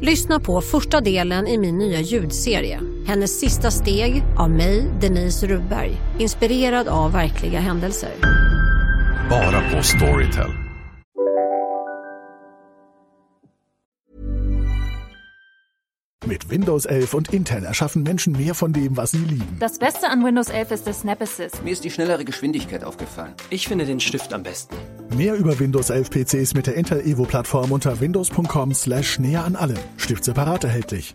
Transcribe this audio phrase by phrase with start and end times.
[0.00, 2.80] Lyssna på första delen i min nya ljudserie.
[3.06, 5.96] Hennes sista steg av mig, Denise Rubberg.
[6.18, 8.10] Inspirerad av verkliga händelser.
[9.30, 10.65] Bara på Storytel.
[16.26, 19.56] Mit Windows 11 und Intel erschaffen Menschen mehr von dem, was sie lieben.
[19.60, 21.62] Das Beste an Windows 11 ist der Snap Assist.
[21.62, 23.32] Mir ist die schnellere Geschwindigkeit aufgefallen.
[23.48, 24.74] Ich finde den Stift am besten.
[25.16, 29.54] Mehr über Windows 11 PCs mit der Intel Evo Plattform unter windows.com slash näher an
[29.54, 29.78] allem.
[29.98, 31.14] Stift separat erhältlich.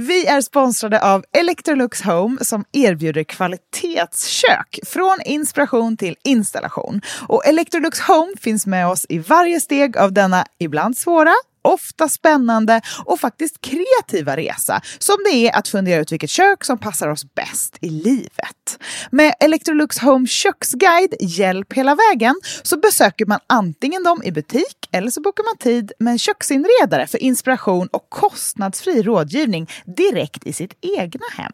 [0.00, 7.00] Vi är sponsrade av Electrolux Home som erbjuder kvalitetskök från inspiration till installation.
[7.28, 12.80] Och Electrolux Home finns med oss i varje steg av denna ibland svåra ofta spännande
[13.04, 17.34] och faktiskt kreativa resa som det är att fundera ut vilket kök som passar oss
[17.34, 18.78] bäst i livet.
[19.10, 25.10] Med Electrolux Home köksguide Hjälp hela vägen så besöker man antingen dem i butik eller
[25.10, 30.74] så bokar man tid med en köksinredare för inspiration och kostnadsfri rådgivning direkt i sitt
[30.98, 31.52] egna hem.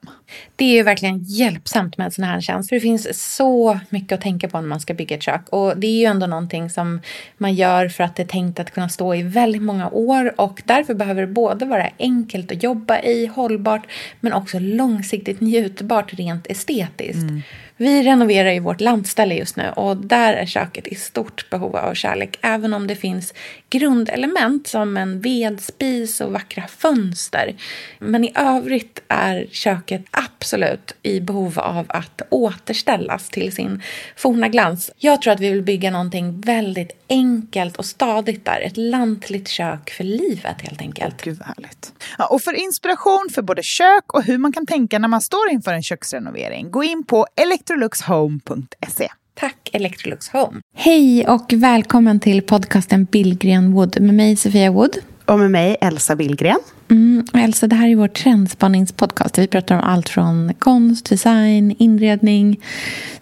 [0.56, 4.12] Det är ju verkligen hjälpsamt med en sån här tjänst för det finns så mycket
[4.12, 6.70] att tänka på när man ska bygga ett kök och det är ju ändå någonting
[6.70, 7.00] som
[7.38, 10.62] man gör för att det är tänkt att kunna stå i väldigt många år och
[10.64, 13.86] därför behöver det både vara enkelt att jobba i, hållbart
[14.20, 17.22] men också långsiktigt njutbart rent estetiskt.
[17.22, 17.42] Mm.
[17.76, 21.94] Vi renoverar ju vårt landställe just nu och där är köket i stort behov av
[21.94, 23.34] kärlek även om det finns
[23.70, 27.54] grundelement som en vedspis och vackra fönster.
[27.98, 33.82] Men i övrigt är köket absolut i behov av att återställas till sin
[34.16, 34.90] forna glans.
[34.96, 38.60] Jag tror att vi vill bygga någonting väldigt enkelt och stadigt där.
[38.60, 41.22] Ett lantligt kök för livet helt enkelt.
[41.22, 41.92] Gud vad härligt.
[42.18, 45.50] Ja, och för inspiration för både kök och hur man kan tänka när man står
[45.50, 47.26] inför en köksrenovering, gå in på
[47.64, 49.08] electroluxhome.se.
[49.34, 50.60] Tack Electrolux Home.
[50.74, 54.96] Hej och välkommen till podcasten Billgren Wood med mig Sofia Wood.
[55.26, 56.58] Och med mig Elsa Billgren.
[56.90, 59.38] Mm, Elsa, det här är vår trendspaningspodcast.
[59.38, 62.60] Vi pratar om allt från konst, design, inredning,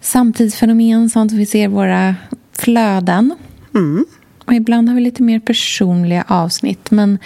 [0.01, 2.15] samtidsfenomen, sånt vi ser i våra
[2.53, 3.35] flöden.
[3.75, 4.05] Mm.
[4.45, 6.91] Och ibland har vi lite mer personliga avsnitt.
[6.91, 7.19] Men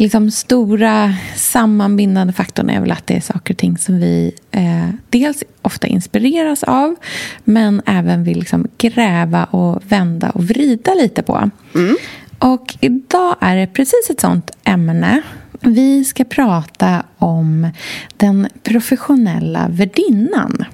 [0.00, 4.88] liksom stora sammanbindande faktorn är väl att det är saker och ting som vi eh,
[5.10, 6.96] dels ofta inspireras av
[7.44, 11.50] men även vill liksom gräva och vända och vrida lite på.
[11.74, 11.96] Mm.
[12.38, 15.22] Och idag är det precis ett sånt ämne.
[15.60, 17.70] Vi ska prata om
[18.16, 20.64] den professionella värdinnan.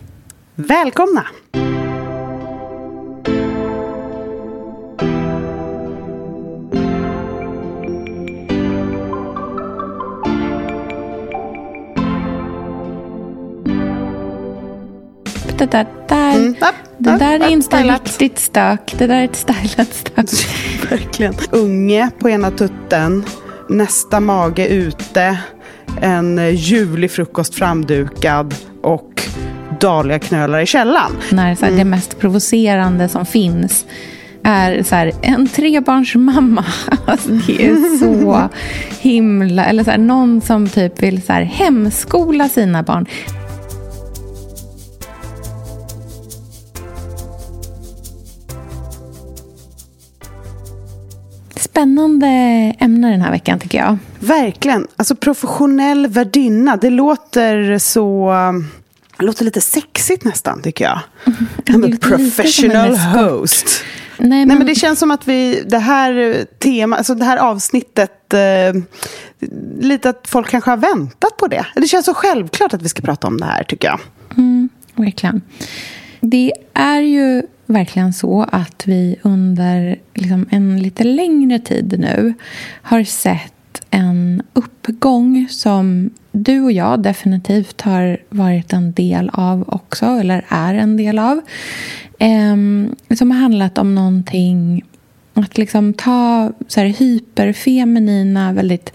[0.54, 1.26] Välkomna!
[15.58, 16.54] Det där, där, Mm.
[16.98, 18.02] Det där är inte stylat.
[18.04, 18.94] riktigt stök.
[18.98, 20.90] Det där är ett stylat stök.
[20.90, 21.34] Verkligen.
[21.50, 23.24] Unge på ena tutten,
[23.68, 25.38] nästa mage ute,
[26.00, 29.22] en ljuvlig frukost framdukad och
[29.80, 31.12] daliga knölar i källan.
[31.30, 31.78] När så här, Mm.
[31.78, 33.84] det mest provocerande som finns
[34.42, 36.64] är så här, en trebarnsmamma.
[37.06, 38.48] Alltså, det är så
[39.00, 39.64] himla...
[39.64, 43.06] Eller så här, någon som typ vill så här, hemskola sina barn.
[51.76, 52.26] Spännande
[52.78, 53.98] ämne den här veckan tycker jag.
[54.18, 54.86] Verkligen.
[54.96, 58.32] Alltså professionell värdinna, det låter så...
[59.18, 61.00] Det låter lite sexigt nästan, tycker jag.
[61.64, 63.84] I'm professional host.
[64.18, 67.36] Nej, men, Nej, men det känns som att vi, det här tema, alltså det här
[67.36, 68.40] avsnittet, eh,
[69.80, 71.66] lite att folk kanske har väntat på det.
[71.74, 74.00] Det känns så självklart att vi ska prata om det här, tycker jag.
[74.36, 75.42] Mm, verkligen.
[76.20, 82.34] Det är ju verkligen så att vi under liksom en lite längre tid nu
[82.82, 83.52] har sett
[83.90, 90.74] en uppgång som du och jag definitivt har varit en del av också, eller är
[90.74, 91.40] en del av.
[92.18, 92.56] Eh,
[93.16, 94.84] som har handlat om någonting,
[95.34, 98.92] att liksom ta så här hyperfeminina, väldigt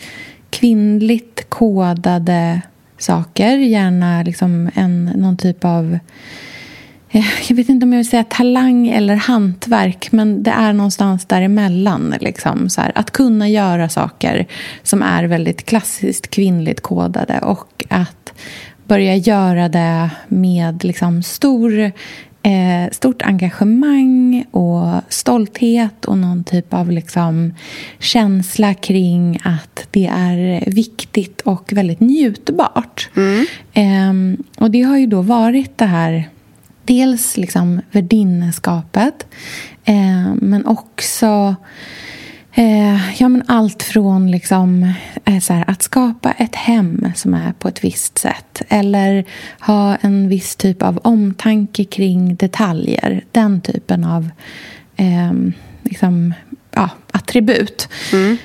[0.50, 2.62] kvinnligt kodade
[2.98, 3.58] saker.
[3.58, 6.00] Gärna liksom en, någon typ av
[7.50, 12.16] jag vet inte om jag vill säga talang eller hantverk, men det är någonstans däremellan.
[12.22, 14.46] Liksom, så här, att kunna göra saker
[14.84, 18.34] som är väldigt klassiskt kvinnligt kodade och att
[18.84, 21.80] börja göra det med liksom, stor,
[22.44, 27.54] eh, stort engagemang och stolthet och någon typ av liksom,
[28.00, 33.10] känsla kring att det är viktigt och väldigt njutbart.
[33.16, 33.46] Mm.
[33.74, 36.30] Eh, och det har ju då varit det här
[36.92, 39.28] dels liksom värdinneskapet
[39.86, 41.56] eh, men också
[42.54, 44.84] eh, ja, men allt från liksom,
[45.26, 49.26] eh, här, att skapa ett hem som är på ett visst sätt eller
[49.60, 53.24] ha en viss typ av omtanke kring detaljer.
[53.32, 54.30] Den typen av
[54.96, 55.34] eh,
[55.84, 56.34] liksom,
[56.72, 57.90] ja, attribut.
[58.14, 58.38] Mm.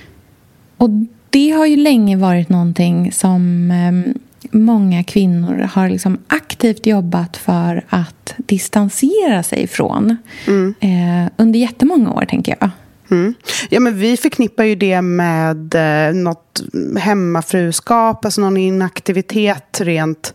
[0.77, 0.91] Och
[1.31, 4.15] det har ju länge varit någonting som ehm,
[4.53, 10.17] många kvinnor har liksom aktivt jobbat för att distansera sig ifrån
[10.47, 10.75] mm.
[10.81, 12.71] eh, under jättemånga år, tänker jag.
[13.11, 13.35] Mm.
[13.69, 16.63] Ja, men vi förknippar ju det med eh, något
[16.99, 20.35] hemmafruskap, alltså någon inaktivitet rent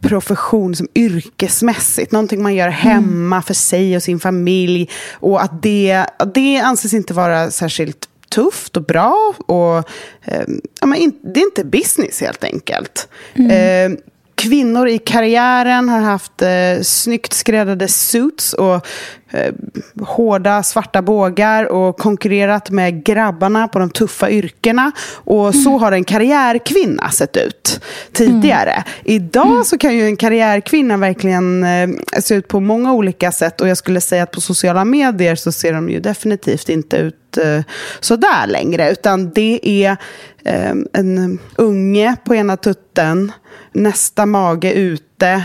[0.00, 2.12] profession, som yrkesmässigt.
[2.12, 2.78] Någonting man gör mm.
[2.78, 3.42] hemma mm.
[3.42, 4.88] för sig och sin familj.
[5.12, 9.34] Och att det, det anses inte vara särskilt tufft och bra.
[9.46, 9.76] Och,
[10.22, 10.44] eh,
[10.80, 13.08] ja, men det är inte business helt enkelt.
[13.34, 13.92] Mm.
[13.92, 13.98] Eh,
[14.42, 18.86] kvinnor i karriären har haft eh, snyggt skräddade suits och
[19.30, 19.54] eh,
[20.00, 24.92] hårda svarta bågar och konkurrerat med grabbarna på de tuffa yrkena.
[25.14, 25.80] Och så mm.
[25.80, 27.80] har en karriärkvinna sett ut
[28.12, 28.72] tidigare.
[28.72, 28.84] Mm.
[29.04, 29.64] Idag mm.
[29.64, 31.88] så kan ju en karriärkvinna verkligen eh,
[32.20, 35.52] se ut på många olika sätt och jag skulle säga att på sociala medier så
[35.52, 37.60] ser de ju definitivt inte ut eh,
[38.00, 38.92] sådär längre.
[38.92, 39.96] Utan det är
[40.44, 43.32] eh, en unge på ena tutten
[43.72, 45.44] nästa mage ute,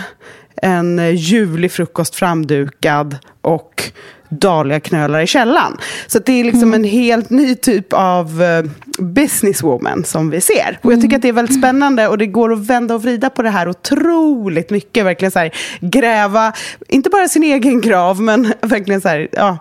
[0.62, 3.18] en eh, ljuvlig frukost framdukad
[3.48, 3.92] och
[4.30, 5.78] Dahlia-knölar i källan.
[6.08, 6.74] Så det är liksom mm.
[6.74, 10.80] en helt ny typ av uh, businesswoman som vi ser.
[10.82, 13.30] Och jag tycker att det är väldigt spännande och det går att vända och vrida
[13.30, 15.06] på det här otroligt mycket.
[15.06, 16.54] Verkligen så här, gräva,
[16.88, 19.58] inte bara sin egen grav, men verkligen så här, ja,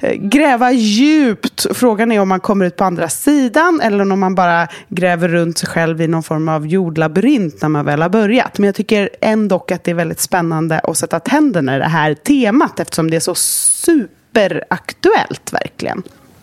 [0.00, 1.66] eh, gräva djupt.
[1.74, 5.58] Frågan är om man kommer ut på andra sidan eller om man bara gräver runt
[5.58, 8.58] sig själv i någon form av jordlabyrint när man väl har börjat.
[8.58, 12.14] Men jag tycker ändå att det är väldigt spännande att sätta tänderna i det här
[12.14, 16.02] temat eftersom det är så superaktuellt verkligen.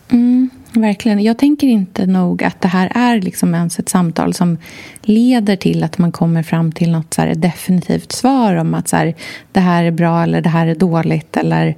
[0.09, 1.23] Mm, verkligen.
[1.23, 4.57] Jag tänker inte nog att det här är liksom ens ett samtal som
[5.01, 9.15] leder till att man kommer fram till något så definitivt svar om att så här,
[9.51, 11.37] det här är bra eller det här är dåligt.
[11.37, 11.75] Eller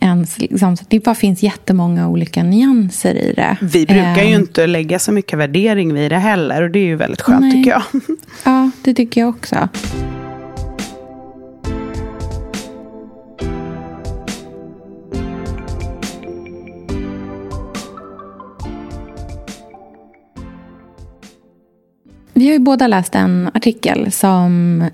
[0.00, 3.56] ens, liksom, det bara finns jättemånga olika nyanser i det.
[3.60, 6.86] Vi brukar ju um, inte lägga så mycket värdering vid det heller och det är
[6.86, 7.52] ju väldigt skönt nej.
[7.52, 7.82] tycker jag.
[8.44, 9.68] Ja, det tycker jag också.
[22.38, 24.84] Vi har ju båda läst en artikel som...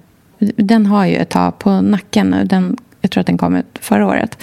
[0.56, 2.44] Den har ju ett tag på nacken nu.
[2.44, 4.38] Den, jag tror att den kom ut förra året.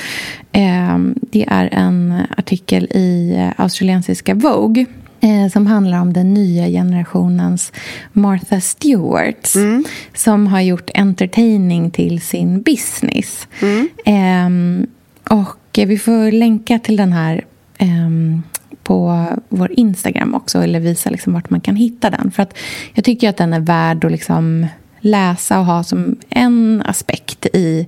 [0.51, 4.85] Eh, det är en artikel i australiensiska Vogue
[5.21, 7.71] eh, som handlar om den nya generationens
[8.11, 9.83] Martha Stewart mm.
[10.13, 13.47] som har gjort entertaining till sin business.
[13.61, 13.89] Mm.
[14.05, 17.45] Eh, och vi får länka till den här
[17.77, 18.43] ehm,
[18.83, 22.31] på vår Instagram också eller visa liksom vart man kan hitta den.
[22.31, 22.57] För att
[22.93, 24.67] jag tycker att den är värd att liksom
[24.99, 27.87] läsa och ha som en aspekt i,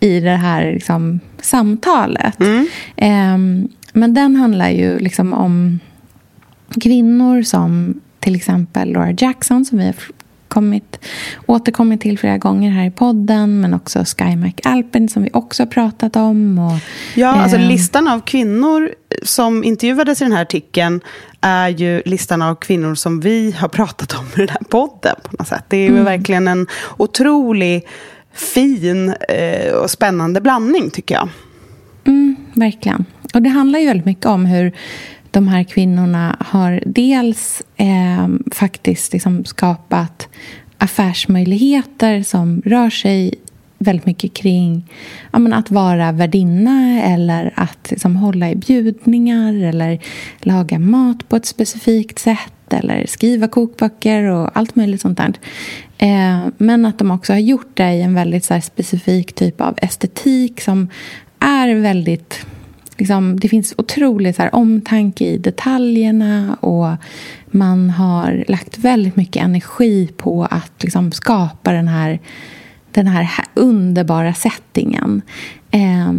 [0.00, 2.40] i det här liksom samtalet.
[2.40, 2.66] Mm.
[3.34, 5.80] Um, men den handlar ju liksom om
[6.80, 9.94] kvinnor som till exempel Laura Jackson som vi har
[10.50, 10.98] kommit,
[11.46, 13.60] återkommit till flera gånger här i podden.
[13.60, 16.58] Men också Sky McAlpin som vi också har pratat om.
[16.58, 16.78] Och,
[17.14, 18.90] ja, alltså eh, listan av kvinnor
[19.22, 21.00] som intervjuades i den här artikeln
[21.40, 25.16] är ju listan av kvinnor som vi har pratat om i den här podden.
[25.22, 25.64] på något sätt.
[25.68, 26.04] Det är ju mm.
[26.04, 26.66] verkligen en
[26.96, 27.86] otrolig
[28.32, 31.28] fin eh, och spännande blandning tycker jag.
[32.04, 33.04] Mm, verkligen.
[33.34, 34.72] Och det handlar ju väldigt mycket om hur
[35.30, 40.28] de här kvinnorna har dels eh, faktiskt liksom skapat
[40.78, 43.34] affärsmöjligheter som rör sig
[43.78, 44.90] väldigt mycket kring
[45.30, 49.98] ja, men att vara värdinna eller att liksom, hålla i bjudningar eller
[50.40, 55.32] laga mat på ett specifikt sätt eller skriva kokböcker och allt möjligt sånt där.
[55.98, 59.60] Eh, men att de också har gjort det i en väldigt så här, specifik typ
[59.60, 60.88] av estetik som
[61.38, 62.46] är väldigt
[63.00, 66.96] liksom, det finns otrolig så här, omtanke i detaljerna och
[67.46, 72.18] man har lagt väldigt mycket energi på att liksom, skapa den här
[72.92, 75.22] den här underbara settingen.
[75.70, 76.12] Eh,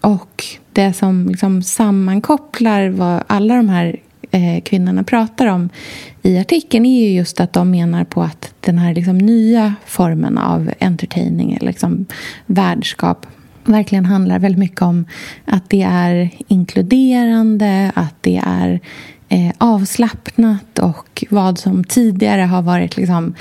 [0.00, 5.68] och det som liksom sammankopplar vad alla de här eh, kvinnorna pratar om
[6.22, 10.38] i artikeln är ju just att de menar på att den här liksom nya formen
[10.38, 12.06] av entertaining, liksom
[12.46, 13.26] värdskap
[13.66, 15.04] verkligen handlar väldigt mycket om
[15.44, 18.80] att det är inkluderande, att det är
[19.28, 23.34] eh, avslappnat och vad som tidigare har varit liksom,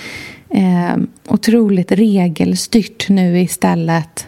[0.49, 0.95] eh,
[1.27, 4.27] otroligt regelstyrt nu istället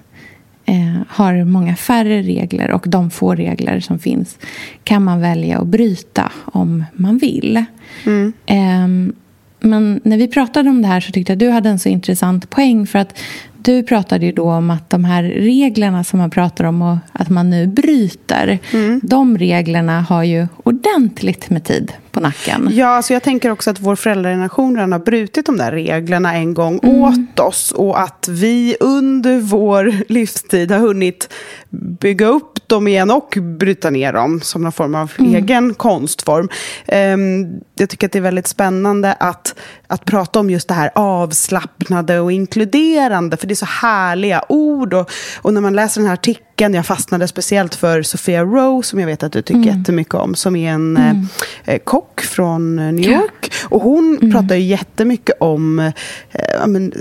[0.66, 4.38] eh, har många färre regler och de få regler som finns
[4.84, 7.66] kan man välja att bryta om man vill.
[8.06, 8.34] Mm.
[8.46, 9.14] Eh,
[9.60, 11.90] men när vi pratade om det här så tyckte jag att du hade en så
[11.90, 13.20] intressant poäng för att
[13.68, 17.30] du pratade ju då om att de här reglerna som man pratar om och att
[17.30, 18.60] man nu bryter.
[18.74, 19.02] Mm.
[19.04, 22.70] De reglerna har ju ordentligt med tid på nacken.
[22.72, 26.54] Ja, alltså jag tänker också att vår föräldrageneration redan har brutit de där reglerna en
[26.54, 27.02] gång mm.
[27.02, 27.72] åt oss.
[27.72, 31.34] Och att vi under vår livstid har hunnit
[31.70, 35.36] bygga upp dem igen och bryta ner dem som någon form av mm.
[35.36, 36.50] egen konstform.
[36.88, 39.56] Um, jag tycker att det är väldigt spännande att,
[39.88, 43.38] att prata om just det här avslappnade och inkluderande.
[43.38, 44.94] För det är så härliga ord.
[44.94, 49.00] Och, och när man läser den här artikeln, jag fastnade speciellt för Sophia Rowe, som
[49.00, 49.78] jag vet att du tycker mm.
[49.78, 51.28] jättemycket om, som är en mm.
[51.66, 53.54] eh, kock från New York.
[53.64, 54.32] Och hon mm.
[54.32, 56.94] pratar ju jättemycket om eh, men,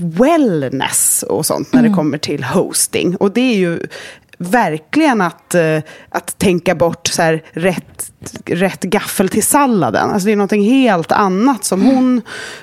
[0.00, 1.92] wellness och sånt när mm.
[1.92, 3.16] det kommer till hosting.
[3.16, 3.80] Och det är ju
[4.42, 8.12] verkligen att, eh, att tänka bort så här, rätt,
[8.44, 10.10] rätt gaffel till salladen.
[10.10, 12.22] Alltså det är något helt annat som hon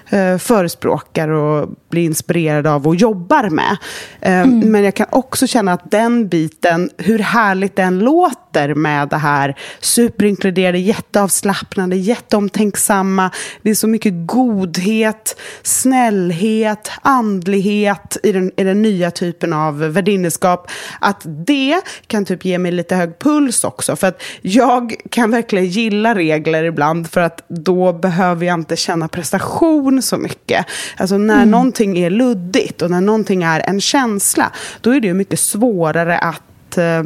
[0.09, 3.77] eh, förespråkar och blir inspirerad av och jobbar med.
[4.21, 4.71] Eh, mm.
[4.71, 9.55] Men jag kan också känna att den biten, hur härligt den låter med det här
[9.79, 13.31] superinkluderade, jätteavslappnade, jätteomtänksamma.
[13.61, 20.71] Det är så mycket godhet, snällhet, andlighet i den, i den nya typen av värdineskap.
[20.99, 23.95] Att det kan typ ge mig lite hög puls också.
[23.95, 29.07] För att jag kan verkligen gilla regler ibland för att då behöver jag inte känna
[29.07, 30.65] prestation så mycket.
[30.97, 31.51] Alltså när mm.
[31.79, 36.77] Någonting är luddigt och när någonting är en känsla, då är det mycket svårare att
[36.77, 37.03] eh,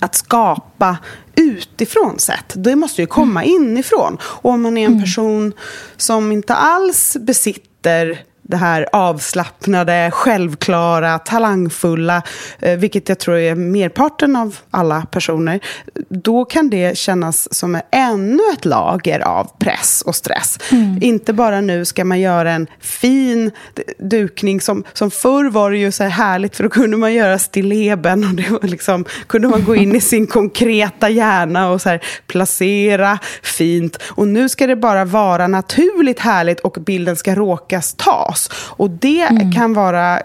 [0.00, 0.98] att skapa
[1.36, 2.52] utifrån sett.
[2.54, 3.54] Det måste ju komma mm.
[3.54, 4.18] inifrån.
[4.22, 5.04] Och om man är en mm.
[5.04, 5.52] person
[5.96, 12.22] som inte alls besitter det här avslappnade, självklara, talangfulla,
[12.58, 15.60] eh, vilket jag tror är merparten av alla personer,
[16.08, 20.58] då kan det kännas som ännu ett lager av press och stress.
[20.72, 20.98] Mm.
[21.02, 23.50] Inte bara nu ska man göra en fin
[23.98, 27.38] dukning, som, som förr var det ju så här härligt, för då kunde man göra
[27.38, 31.88] stilleben och det var liksom, kunde man gå in i sin konkreta hjärna och så
[31.88, 33.98] här, placera fint.
[34.02, 38.50] Och nu ska det bara vara naturligt härligt och bilden ska råkas tas oss.
[38.54, 39.52] Och det mm.
[39.52, 40.22] kan vara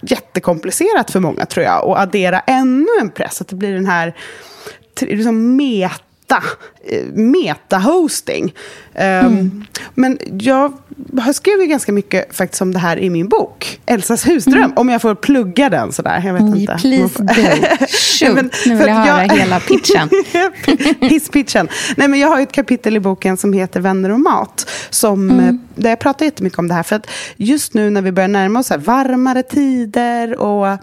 [0.00, 1.84] jättekomplicerat för många tror jag.
[1.84, 4.14] Och addera ännu en press, att det blir den här
[5.00, 6.42] liksom meta
[7.12, 8.54] meta-hosting.
[8.94, 9.64] Ehm, mm.
[9.94, 10.72] Men jag
[11.20, 14.62] har skrivit ganska mycket faktiskt om det här i min bok, Elsas husdröm.
[14.62, 14.72] Mm.
[14.76, 16.22] Om jag får plugga den sådär.
[16.24, 16.76] Jag vet mm, inte.
[16.80, 17.86] Please do.
[17.88, 18.34] Shoot.
[18.34, 19.36] men, nu vill jag höra jag...
[19.36, 20.08] hela pitchen.
[21.00, 21.68] Hisspitchen.
[21.96, 24.70] Nej, men jag har ett kapitel i boken som heter Vänner och mat.
[24.90, 25.48] Som, mm.
[25.48, 26.82] Eh, där jag pratar jättemycket om det här.
[26.82, 30.78] För att just nu när vi börjar närma oss varmare tider och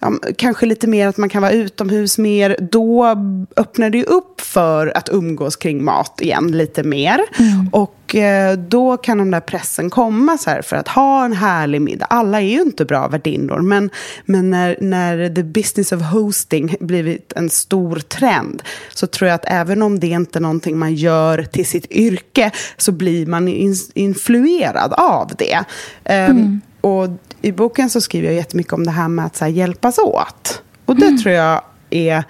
[0.00, 3.16] ja, kanske lite mer att man kan vara utomhus mer, då
[3.56, 5.25] öppnar det upp för att umgås
[5.60, 7.20] kring mat igen lite mer.
[7.38, 7.68] Mm.
[7.72, 11.80] Och eh, då kan den där pressen komma så här för att ha en härlig
[11.80, 12.06] middag.
[12.06, 13.90] Alla är ju inte bra värdinnor, men,
[14.24, 18.62] men när, när the business of hosting blivit en stor trend
[18.94, 22.50] så tror jag att även om det inte är någonting man gör till sitt yrke
[22.76, 25.64] så blir man in, influerad av det.
[26.04, 26.42] Ehm, mm.
[26.42, 27.08] Um, och
[27.42, 30.62] i boken så skriver jag jättemycket om det här med att så här, hjälpas åt.
[30.84, 31.18] Och det mm.
[31.18, 32.24] tror jag är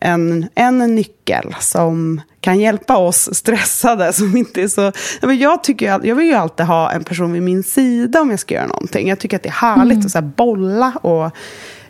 [0.00, 4.12] en, en nyckel som kan hjälpa oss stressade.
[4.12, 4.92] Som inte är så,
[5.34, 8.54] jag, tycker, jag vill ju alltid ha en person vid min sida om jag ska
[8.54, 9.08] göra någonting.
[9.08, 10.06] Jag tycker att det är härligt mm.
[10.06, 11.30] att så bolla och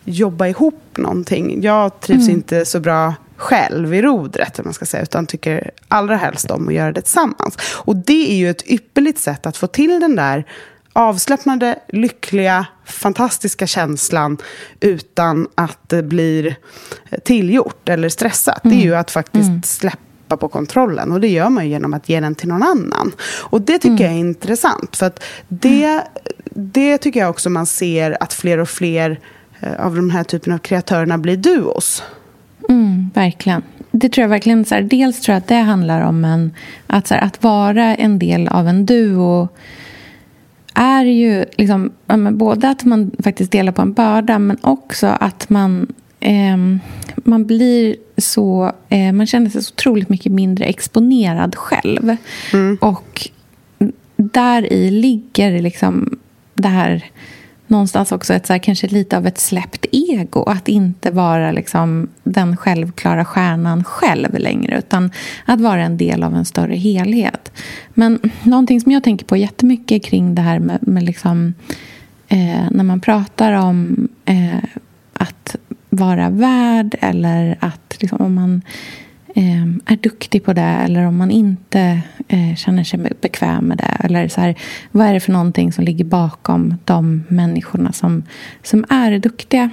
[0.05, 1.62] jobba ihop någonting.
[1.62, 2.35] Jag trivs mm.
[2.35, 6.75] inte så bra själv i rodret, man ska säga, utan tycker allra helst om att
[6.75, 7.57] göra det tillsammans.
[7.76, 10.45] Och det är ju ett ypperligt sätt att få till den där
[10.92, 14.38] avslappnade, lyckliga, fantastiska känslan
[14.80, 16.56] utan att det blir
[17.25, 18.64] tillgjort eller stressat.
[18.64, 18.76] Mm.
[18.76, 19.00] Det är ju mm.
[19.00, 19.62] att faktiskt mm.
[19.62, 21.12] släppa på kontrollen.
[21.12, 23.12] Och det gör man genom att ge den till någon annan.
[23.40, 24.02] Och det tycker mm.
[24.02, 24.97] jag är intressant.
[24.97, 26.02] För att det,
[26.50, 29.20] det tycker jag också man ser att fler och fler
[29.61, 32.02] eh, av de här typen av kreatörerna blir duos.
[32.68, 33.62] Mm, verkligen.
[33.90, 34.64] Det tror jag verkligen.
[34.64, 36.54] Så här, dels tror jag att det handlar om en,
[36.87, 39.49] att, så här, att vara en del av en duo
[40.81, 41.93] är ju liksom,
[42.31, 46.57] både att man faktiskt delar på en börda men också att man, eh,
[47.17, 48.73] man blir så...
[48.89, 52.17] Eh, man känner sig så otroligt mycket mindre exponerad själv.
[52.53, 52.79] Mm.
[52.81, 53.29] Och
[54.17, 56.19] där i ligger liksom
[56.55, 57.05] det här
[57.71, 60.43] någonstans också ett så här, kanske lite av ett släppt ego.
[60.43, 65.11] Att inte vara liksom den självklara stjärnan själv längre utan
[65.45, 67.53] att vara en del av en större helhet.
[67.95, 71.55] Men någonting som jag tänker på jättemycket kring det här med, med liksom,
[72.29, 74.65] eh, när man pratar om eh,
[75.12, 75.57] att
[75.91, 78.62] vara värd eller att liksom, om man
[79.35, 83.97] är duktig på det eller om man inte eh, känner sig bekväm med det.
[84.05, 84.55] Eller så här,
[84.91, 88.23] vad är det för någonting som ligger bakom de människorna som,
[88.63, 89.71] som är duktiga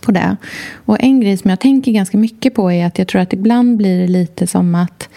[0.00, 0.36] på det.
[0.74, 3.76] Och en grej som jag tänker ganska mycket på är att jag tror att ibland
[3.76, 5.08] blir det lite som att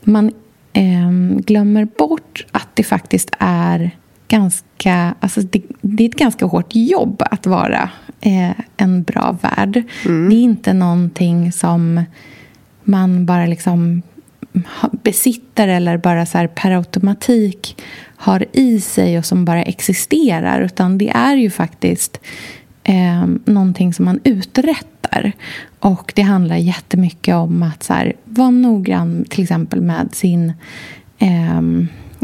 [0.00, 0.32] man
[0.72, 3.90] eh, glömmer bort att det faktiskt är
[4.28, 5.14] ganska...
[5.20, 9.82] Alltså det, det är ett ganska hårt jobb att vara eh, en bra värd.
[10.06, 10.28] Mm.
[10.30, 12.04] Det är inte någonting som
[12.84, 14.02] man bara liksom
[15.02, 17.82] besitter eller bara så per automatik
[18.16, 20.60] har i sig och som bara existerar.
[20.60, 22.20] Utan det är ju faktiskt
[22.84, 25.32] eh, någonting som man uträttar.
[25.78, 30.52] Och det handlar jättemycket om att så här, vara noggrann till exempel med sin
[31.18, 31.62] eh,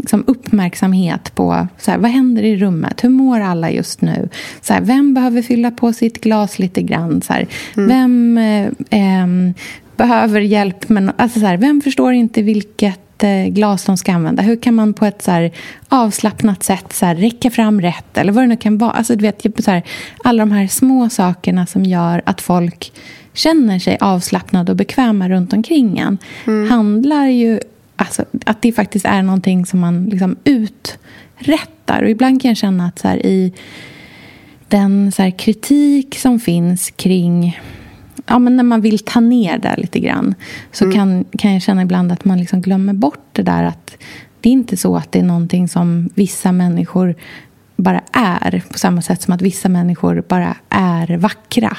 [0.01, 3.03] liksom uppmärksamhet på så här, vad händer i rummet.
[3.03, 4.29] Hur mår alla just nu?
[4.61, 7.21] Så här, vem behöver fylla på sitt glas lite grann?
[7.21, 7.47] Så mm.
[7.75, 9.53] Vem eh, ehm,
[10.01, 10.89] behöver hjälp.
[10.89, 14.43] Men, alltså så här, vem förstår inte vilket eh, glas de ska använda?
[14.43, 15.51] Hur kan man på ett så här,
[15.89, 18.17] avslappnat sätt så här, räcka fram rätt?
[18.17, 18.91] Eller vad det nu kan vara.
[18.91, 19.83] Alltså, du vet, så här,
[20.23, 22.91] alla de här små sakerna som gör att folk
[23.33, 26.17] känner sig avslappnade och bekväma runt omkring en
[26.47, 26.69] mm.
[26.69, 27.59] handlar ju
[27.95, 32.03] alltså, att det faktiskt är någonting som man liksom uträttar.
[32.03, 33.53] Och ibland kan jag känna att så i
[34.67, 37.59] den så kritik som finns kring
[38.25, 40.35] ja, men när man vill ta ner det lite grann
[40.71, 40.95] så mm.
[40.95, 43.97] kan, kan jag känna ibland att man liksom glömmer bort det där att
[44.41, 47.15] det är inte så att det är någonting som vissa människor
[47.75, 51.77] bara är på samma sätt som att vissa människor bara är vackra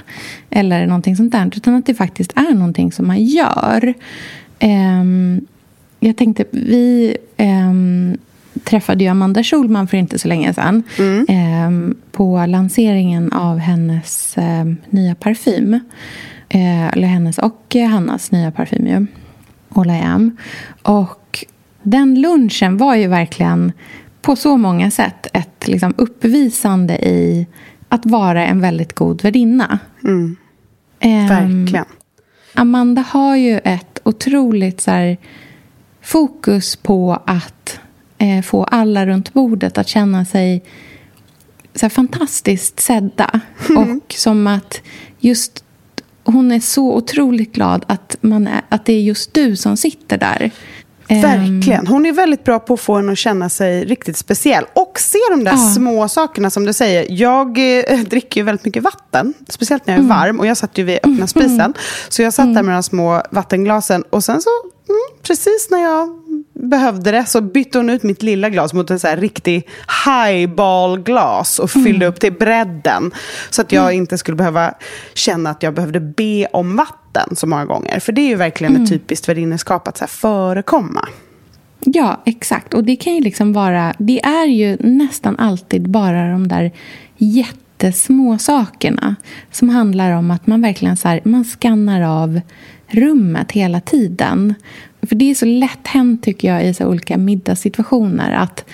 [0.50, 1.50] eller någonting sånt där.
[1.56, 3.94] Utan att det faktiskt är någonting som man gör.
[4.62, 5.46] Um,
[6.00, 8.16] jag tänkte, vi um,
[8.64, 11.26] träffade ju Amanda Schulman för inte så länge sedan mm.
[11.66, 14.36] um, på lanseringen av hennes
[14.90, 15.80] nya parfym.
[16.54, 19.06] Eh, eller hennes och Hannas nya parfym ju.
[19.68, 20.36] All I am.
[20.82, 21.44] Och
[21.82, 23.72] den lunchen var ju verkligen
[24.22, 27.46] på så många sätt ett liksom, uppvisande i
[27.88, 29.78] att vara en väldigt god värdinna.
[30.04, 30.36] Mm.
[31.04, 31.84] Um, verkligen.
[32.54, 35.16] Amanda har ju ett otroligt så här,
[36.02, 37.80] fokus på att
[38.18, 40.64] eh, få alla runt bordet att känna sig
[41.74, 43.40] så här, fantastiskt sedda.
[43.68, 43.82] Mm.
[43.98, 44.80] Och som att
[45.18, 45.64] just
[46.24, 50.18] hon är så otroligt glad att, man är, att det är just du som sitter
[50.18, 50.50] där.
[51.08, 51.86] Verkligen.
[51.86, 54.64] Hon är väldigt bra på att få en att känna sig riktigt speciell.
[54.74, 55.58] Och se de där ja.
[55.74, 57.06] små sakerna som du säger.
[57.08, 59.34] Jag eh, dricker ju väldigt mycket vatten.
[59.48, 60.16] Speciellt när jag är mm.
[60.16, 60.40] varm.
[60.40, 61.60] Och jag satt ju vid öppna spisen.
[61.60, 61.74] Mm.
[62.08, 62.66] Så jag satt där mm.
[62.66, 64.02] med de små vattenglasen.
[64.10, 64.50] Och sen så,
[64.92, 66.08] mm, precis när jag
[66.52, 69.68] behövde det så bytte hon ut mitt lilla glas mot en så här riktig
[70.06, 72.08] highball-glas och fyllde mm.
[72.08, 73.10] upp till bredden.
[73.50, 73.96] Så att jag mm.
[73.96, 74.74] inte skulle behöva
[75.14, 78.00] känna att jag behövde be om vatten så många gånger.
[78.00, 78.84] För det är ju verkligen mm.
[78.84, 81.08] ett typiskt värdineskap att så här förekomma.
[81.84, 82.74] Ja, exakt.
[82.74, 83.94] Och det kan ju liksom vara...
[83.98, 86.72] Det är ju nästan alltid bara de där
[87.16, 89.16] jättesmå sakerna
[89.50, 92.40] som handlar om att man verkligen så här, man skannar av
[92.94, 94.54] rummet hela tiden.
[95.02, 98.64] För det är så lätt hänt tycker jag i så olika middagssituationer att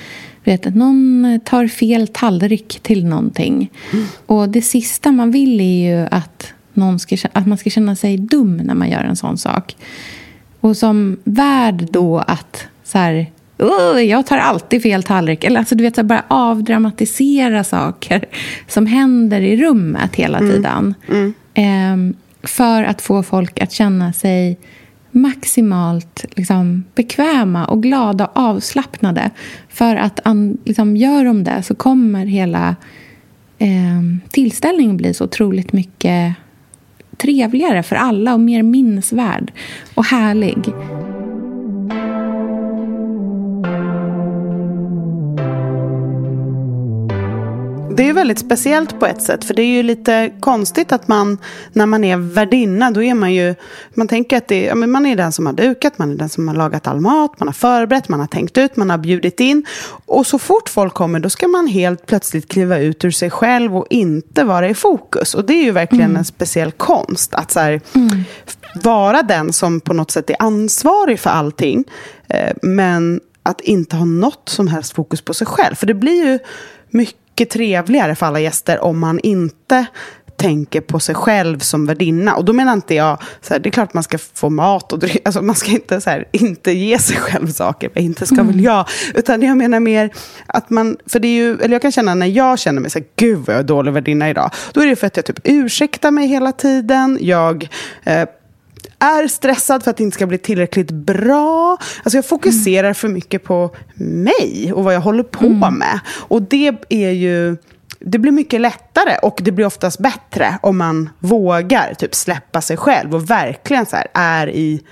[0.48, 3.70] vet, att någon tar fel tallrik till någonting.
[3.92, 4.06] Mm.
[4.26, 8.16] Och det sista man vill är ju att, någon ska, att man ska känna sig
[8.16, 9.76] dum när man gör en sån sak.
[10.60, 13.26] Och som värd då att så här,
[14.02, 15.44] jag tar alltid fel tallrik.
[15.44, 18.24] Eller alltså, du vet, så bara avdramatisera saker
[18.68, 20.50] som händer i rummet hela mm.
[20.50, 20.94] tiden.
[21.08, 21.34] Mm.
[21.54, 22.14] Mm
[22.48, 24.58] för att få folk att känna sig
[25.10, 29.30] maximalt liksom, bekväma och glada och avslappnade.
[29.68, 30.20] För att
[30.64, 32.76] liksom, gör de det så kommer hela
[33.58, 36.34] eh, tillställningen bli så otroligt mycket
[37.16, 39.52] trevligare för alla och mer minnesvärd
[39.94, 40.64] och härlig.
[47.98, 49.44] Det är väldigt speciellt på ett sätt.
[49.44, 51.38] För det är ju lite konstigt att man,
[51.72, 53.54] när man är värdinna, då är man ju...
[53.94, 56.28] Man tänker att det, ja, men man är den som har dukat, man är den
[56.28, 59.40] som har lagat all mat, man har förberett, man har tänkt ut, man har bjudit
[59.40, 59.66] in.
[60.06, 63.76] Och så fort folk kommer, då ska man helt plötsligt kliva ut ur sig själv
[63.76, 65.34] och inte vara i fokus.
[65.34, 66.16] Och det är ju verkligen mm.
[66.16, 67.34] en speciell konst.
[67.34, 68.24] Att så här, mm.
[68.82, 71.84] vara den som på något sätt är ansvarig för allting.
[72.28, 75.74] Eh, men att inte ha något som helst fokus på sig själv.
[75.74, 76.38] För det blir ju
[76.90, 79.86] mycket trevligare för alla gäster om man inte
[80.38, 82.34] tänker på sig själv som värdinna.
[82.34, 84.98] Och då menar inte jag, så här, det är klart man ska få mat och
[84.98, 88.46] dryck, alltså man ska inte, så här, inte ge sig själv saker, inte ska mm.
[88.46, 88.88] väl jag.
[89.14, 90.10] Utan jag menar mer
[90.46, 92.98] att man, för det är ju, eller jag kan känna när jag känner mig så
[92.98, 94.50] här, gud vad jag är dålig värdinna idag.
[94.72, 97.68] Då är det för att jag typ ursäktar mig hela tiden, jag
[98.04, 98.28] eh,
[98.98, 101.78] är stressad för att det inte ska bli tillräckligt bra.
[102.02, 102.94] Alltså jag fokuserar mm.
[102.94, 105.74] för mycket på mig och vad jag håller på mm.
[105.74, 106.00] med.
[106.08, 107.56] Och det är ju...
[108.00, 112.76] Det blir mycket lättare och det blir oftast bättre om man vågar typ släppa sig
[112.76, 114.82] själv och verkligen så är i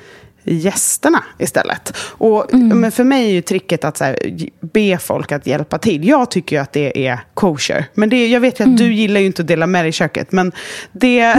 [0.47, 1.97] gästerna istället.
[1.99, 2.81] Och, mm.
[2.81, 4.19] Men för mig är ju tricket att så här,
[4.61, 6.09] be folk att hjälpa till.
[6.09, 7.85] Jag tycker ju att det är kosher.
[7.95, 8.77] Men det, jag vet ju att mm.
[8.77, 10.33] du gillar ju inte att dela med dig i köket.
[10.33, 10.53] Men
[10.92, 11.37] det,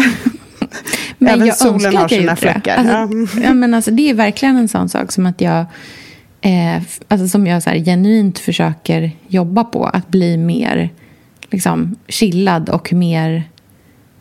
[1.18, 2.78] Men Även solen har sina fläckar.
[2.78, 3.54] Alltså, ja.
[3.54, 5.66] men alltså, det är verkligen en sån sak som att jag
[6.42, 9.86] eh, alltså, som jag så här, genuint försöker jobba på.
[9.86, 10.90] Att bli mer
[11.50, 13.44] liksom, chillad och mer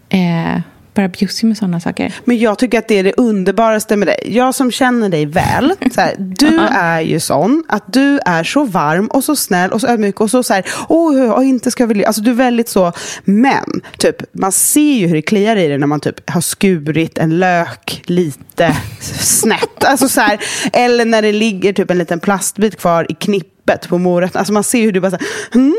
[0.08, 0.60] eh,
[0.96, 2.14] bara bjussig med sådana saker.
[2.24, 4.18] Men jag tycker att det är det underbaraste med dig.
[4.26, 8.64] Jag som känner dig väl, så här, du är ju sån att du är så
[8.64, 11.86] varm och så snäll och så ödmjuk och så så här, åh, oh, inte ska
[11.86, 12.92] vi Alltså du är väldigt så,
[13.24, 17.18] men typ, man ser ju hur det kliar i dig när man typ har skurit
[17.18, 19.84] en lök lite snett.
[19.84, 20.40] Alltså så här,
[20.72, 24.38] eller när det ligger typ en liten plastbit kvar i knippet på morötten.
[24.38, 25.74] Alltså man ser hur du bara så här, mm,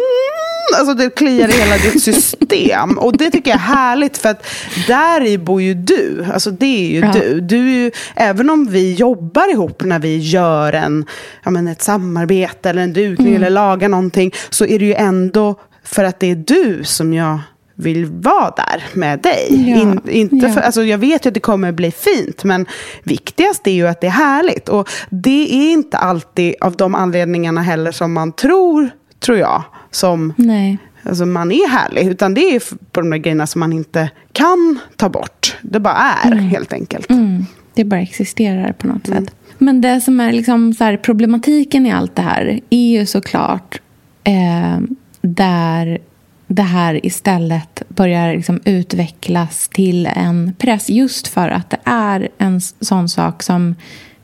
[0.76, 2.98] alltså det kliar i hela ditt system.
[2.98, 4.48] Och det tycker jag är härligt för att
[4.88, 6.26] där i bor ju du.
[6.34, 7.12] Alltså det är ju ja.
[7.14, 7.42] du.
[7.42, 11.06] du är ju, även om vi jobbar ihop när vi gör en,
[11.44, 13.36] ja, men ett samarbete eller en dukning mm.
[13.36, 14.32] eller lagar någonting.
[14.50, 17.40] Så är det ju ändå för att det är du som jag
[17.76, 19.48] vill vara där med dig.
[19.50, 20.54] Ja, In, inte ja.
[20.54, 22.66] för, alltså jag vet ju att det kommer bli fint, men
[23.04, 24.70] viktigast är ju att det är härligt.
[24.70, 29.64] Och det är inte alltid av de anledningarna heller som man tror, tror jag
[29.98, 30.78] som Nej.
[31.04, 32.08] Alltså man är härlig.
[32.08, 35.58] Utan det är på de där grejerna som man inte kan ta bort.
[35.62, 36.44] Det bara är mm.
[36.44, 37.10] helt enkelt.
[37.10, 37.46] Mm.
[37.74, 39.26] Det bara existerar på något mm.
[39.26, 39.36] sätt.
[39.58, 43.82] Men det som är liksom så här, problematiken i allt det här är ju såklart
[44.24, 44.80] eh,
[45.22, 46.00] där
[46.48, 52.62] det här istället börjar liksom utvecklas till en press just för att det är en
[52.62, 53.76] sån sak som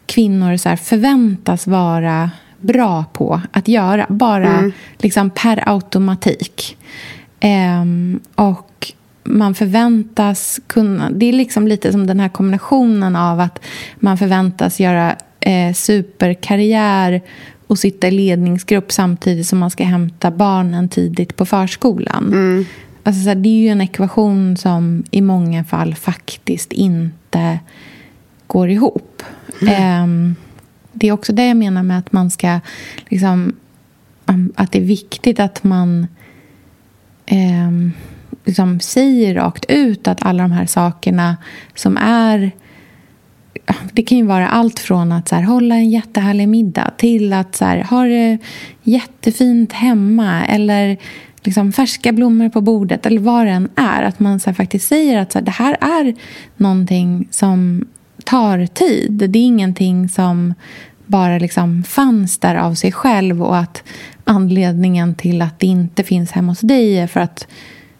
[0.06, 2.32] kvinnor så förväntas vara
[2.64, 4.06] bra på att göra.
[4.10, 4.72] Bara mm.
[4.98, 6.78] liksom per automatik.
[7.82, 11.10] Um, och man förväntas kunna...
[11.10, 13.60] Det är liksom lite som den här kombinationen av att
[13.96, 17.22] man förväntas göra eh, superkarriär
[17.68, 22.28] och sitta i ledningsgrupp samtidigt som man ska hämta barnen tidigt på förskolan.
[22.28, 22.66] Mm.
[23.04, 27.60] Alltså, så här, det är ju en ekvation som i många fall faktiskt inte
[28.48, 29.24] går ihop.
[29.62, 30.04] Mm.
[30.04, 30.36] Um,
[30.94, 32.60] det är också det jag menar med att man ska...
[33.10, 33.56] Liksom,
[34.26, 36.08] um, att det är viktigt att man
[37.26, 37.72] eh,
[38.46, 41.38] liksom säger rakt ut att alla de här sakerna
[41.76, 42.52] som är...
[43.92, 47.56] Det kan ju vara allt från att så här, hålla en jättehärlig middag till att
[47.56, 48.38] så här, ha det
[48.84, 50.98] jättefint hemma eller
[51.44, 54.04] liksom färska blommor på bordet eller vad det än är.
[54.04, 56.16] Att man så faktiskt säger att så här, det här är
[56.58, 57.86] någonting som
[58.26, 59.12] tar tid.
[59.30, 60.54] Det är ingenting som
[61.06, 63.84] bara liksom fanns där av sig själv och att
[64.24, 67.48] anledningen till att det inte finns hemma hos dig är för att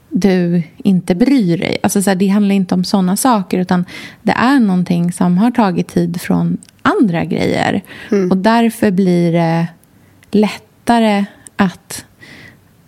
[0.10, 1.78] du inte bryr dig.
[1.84, 3.86] Alltså så här, det handlar inte om såna saker utan
[4.22, 7.82] det är någonting som har tagit tid från andra grejer.
[8.12, 8.32] Mm.
[8.32, 9.68] Och därför blir det
[10.32, 12.06] lättare att...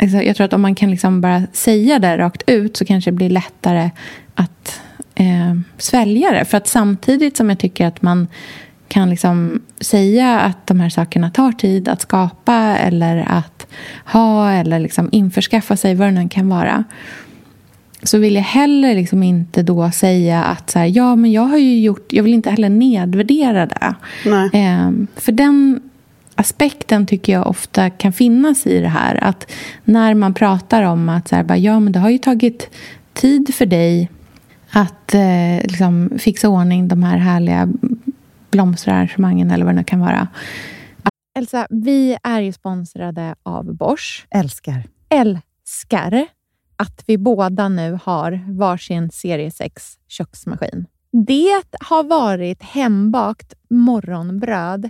[0.01, 3.11] Alltså jag tror att om man kan liksom bara säga det rakt ut så kanske
[3.11, 3.89] det blir lättare
[4.35, 4.81] att
[5.15, 6.45] eh, svälja det.
[6.45, 8.27] För att samtidigt som jag tycker att man
[8.87, 13.67] kan liksom säga att de här sakerna tar tid att skapa eller att
[14.05, 16.83] ha eller liksom införskaffa sig, vad det nu kan vara
[18.07, 21.57] så vill jag heller liksom inte då säga att så här, ja, men jag har
[21.57, 22.13] ju gjort...
[22.13, 23.95] Jag vill inte heller nedvärdera det.
[24.53, 25.81] Eh, för den
[26.35, 29.23] aspekten tycker jag ofta kan finnas i det här.
[29.23, 29.51] Att
[29.83, 32.69] när man pratar om att så här, bara, ja, men det har ju tagit
[33.13, 34.09] tid för dig
[34.75, 37.69] att eh, liksom, fixa ordning de här härliga
[38.51, 40.27] blomsterarrangemangen eller vad det nu kan vara.
[41.37, 44.27] Elsa, vi är ju sponsrade av Bosch.
[44.29, 44.83] Älskar.
[45.09, 46.27] Älskar.
[46.77, 50.85] att vi båda nu har varsin serie 6 köksmaskin.
[51.11, 54.89] Det har varit hembakt morgonbröd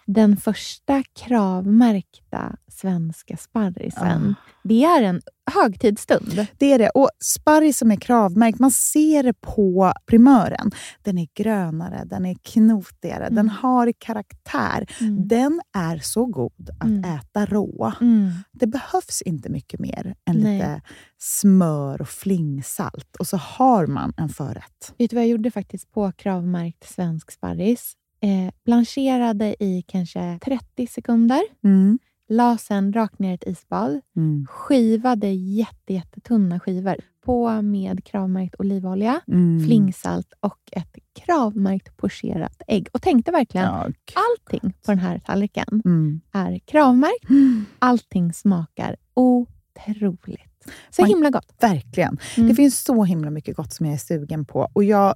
[0.13, 4.51] Den första kravmärkta svenska sparrisen, Ah.
[4.63, 5.21] det är en
[5.51, 6.47] högtidsstund.
[6.57, 6.89] Det är det.
[6.89, 10.71] Och sparris som är kravmärkt, man ser det på primören.
[11.03, 14.85] Den är grönare, den är knotigare, den har karaktär.
[15.01, 15.27] Mm.
[15.27, 17.03] Den är så god att Mm.
[17.15, 17.93] äta rå.
[18.01, 18.29] Mm.
[18.51, 20.53] Det behövs inte mycket mer än Nej.
[20.57, 20.81] lite
[21.19, 24.93] smör och flingsalt och så har man en förrätt.
[24.97, 27.93] Vet du vad jag gjorde faktiskt på kravmärkt svensk sparris?
[28.23, 31.41] Eh, blancherade i kanske 30 sekunder.
[31.63, 31.99] Mm.
[32.29, 34.01] La sen rakt ner i ett isbad.
[34.15, 34.45] Mm.
[34.49, 36.95] Skivade jätte, jättetunna skivor.
[37.25, 39.65] På med kravmärkt olivolja, Mm.
[39.67, 42.87] flingsalt och ett kravmärkt pocherat ägg.
[42.93, 43.87] Och tänkte verkligen, Ja.
[44.13, 46.21] allting på den här tallriken Mm.
[46.31, 47.27] är kravmärkt.
[47.79, 50.71] Allting smakar otroligt.
[50.89, 51.53] Så Man- himla gott.
[51.61, 52.17] Verkligen.
[52.37, 52.49] Mm.
[52.49, 54.69] Det finns så himla mycket gott som jag är sugen på.
[54.73, 55.15] Och jag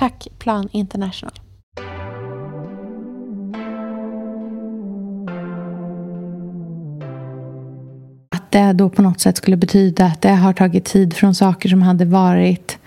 [0.00, 1.32] Tack Plan International.
[8.30, 11.68] Att det då på något sätt skulle betyda att det har tagit tid från saker
[11.68, 12.78] som hade varit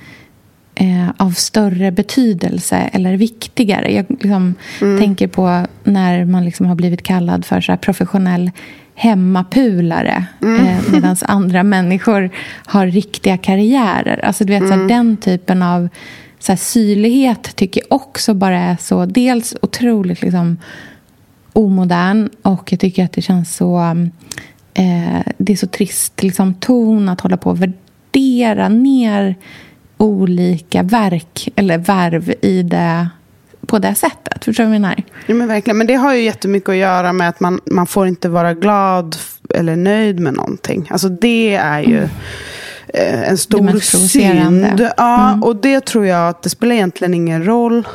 [0.76, 3.93] eh, av större betydelse eller viktigare.
[3.93, 8.52] Jag liksom tänker på när man liksom har blivit kallad för så här professionell
[8.95, 12.30] hemmapulare eh, medan andra människor
[12.65, 14.26] har riktiga karriärer.
[14.26, 15.89] Alltså du vet, så här, den typen av
[16.43, 20.58] så här, syrlighet tycker jag också bara är så dels otroligt liksom,
[21.53, 23.79] omodern och jag tycker att det känns så...
[24.73, 29.36] Eh, det är så trist liksom, ton att hålla på och värdera ner
[29.97, 33.10] olika verk eller värv i det,
[33.67, 34.45] på det sättet.
[34.45, 35.03] Förstår du vad jag menar?
[35.27, 35.77] Ja, men verkligen.
[35.77, 39.15] Men det har ju jättemycket att göra med att man, man får inte vara glad
[39.49, 40.88] eller nöjd med någonting.
[40.89, 42.10] Alltså det är ju
[42.93, 44.89] eh, en stor synd.
[44.97, 47.88] Ja, och det tror jag att det spelar egentligen ingen roll.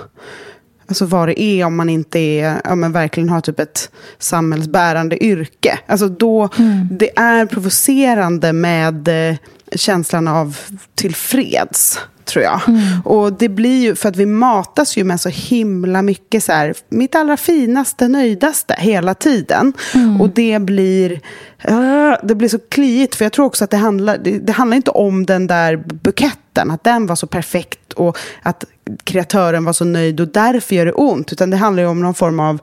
[0.88, 5.24] Alltså vad det är om man inte är, ja, men verkligen har typ ett samhällsbärande
[5.24, 5.78] yrke.
[5.86, 6.48] Alltså då,
[6.90, 9.36] det är provocerande med eh,
[9.76, 10.58] känslan av
[10.94, 11.98] tillfreds.
[12.28, 12.60] Tror jag.
[13.04, 16.74] Och det blir ju, för att vi matas ju med så himla mycket så här,
[16.88, 19.72] mitt allra finaste, nöjdaste hela tiden.
[20.20, 21.20] Och det blir,
[21.58, 23.14] äh, det blir så kliigt.
[23.14, 26.47] För jag tror också att det handlar, det, det handlar inte om den där buketten,
[26.70, 28.64] att den var så perfekt och att
[29.04, 31.32] kreatören var så nöjd och därför gör det ont.
[31.32, 32.58] Utan det handlar ju om någon form av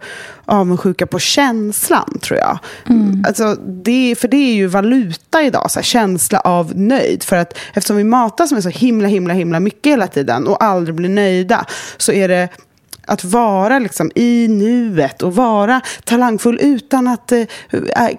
[0.45, 2.59] avundsjuka på känslan, tror jag.
[3.27, 7.23] Alltså, det, för det är ju valuta idag, så här, känsla av nöjd.
[7.23, 10.95] För att eftersom vi matas med så himla, himla, himla mycket hela tiden och aldrig
[10.95, 11.65] blir nöjda,
[11.97, 12.49] så är det
[13.07, 17.47] att vara liksom i nuet och vara talangfull utan att det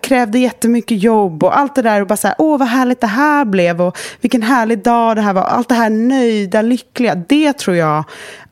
[0.02, 3.06] krävde jättemycket jobb och allt det där och bara så här, åh vad härligt det
[3.06, 5.42] här blev och vilken härlig dag det här var.
[5.42, 8.04] Allt det här nöjda, lyckliga, det tror jag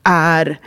[0.03, 0.59] är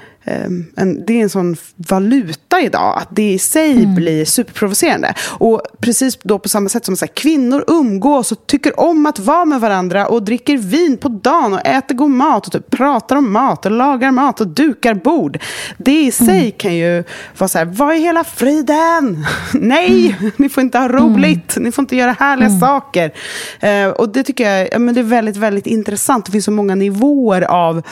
[0.77, 5.15] en, det är en sån valuta idag, att det i sig blir superprovocerande.
[5.29, 9.19] Och precis då på samma sätt som så här, kvinnor umgås och tycker om att
[9.19, 13.17] vara med varandra och dricker vin på dagen och äter god mat och typ pratar
[13.17, 15.39] om mat och lagar mat och dukar bord.
[15.79, 17.05] Det i sig kan ju
[17.39, 19.27] vara så här, vad är hela friden?
[19.53, 23.13] Nej, ni får inte ha roligt, ni får inte göra härliga saker.
[23.61, 26.27] Eh, och det tycker jag ja, men det är väldigt, väldigt intressant.
[26.27, 27.83] Det finns så många nivåer av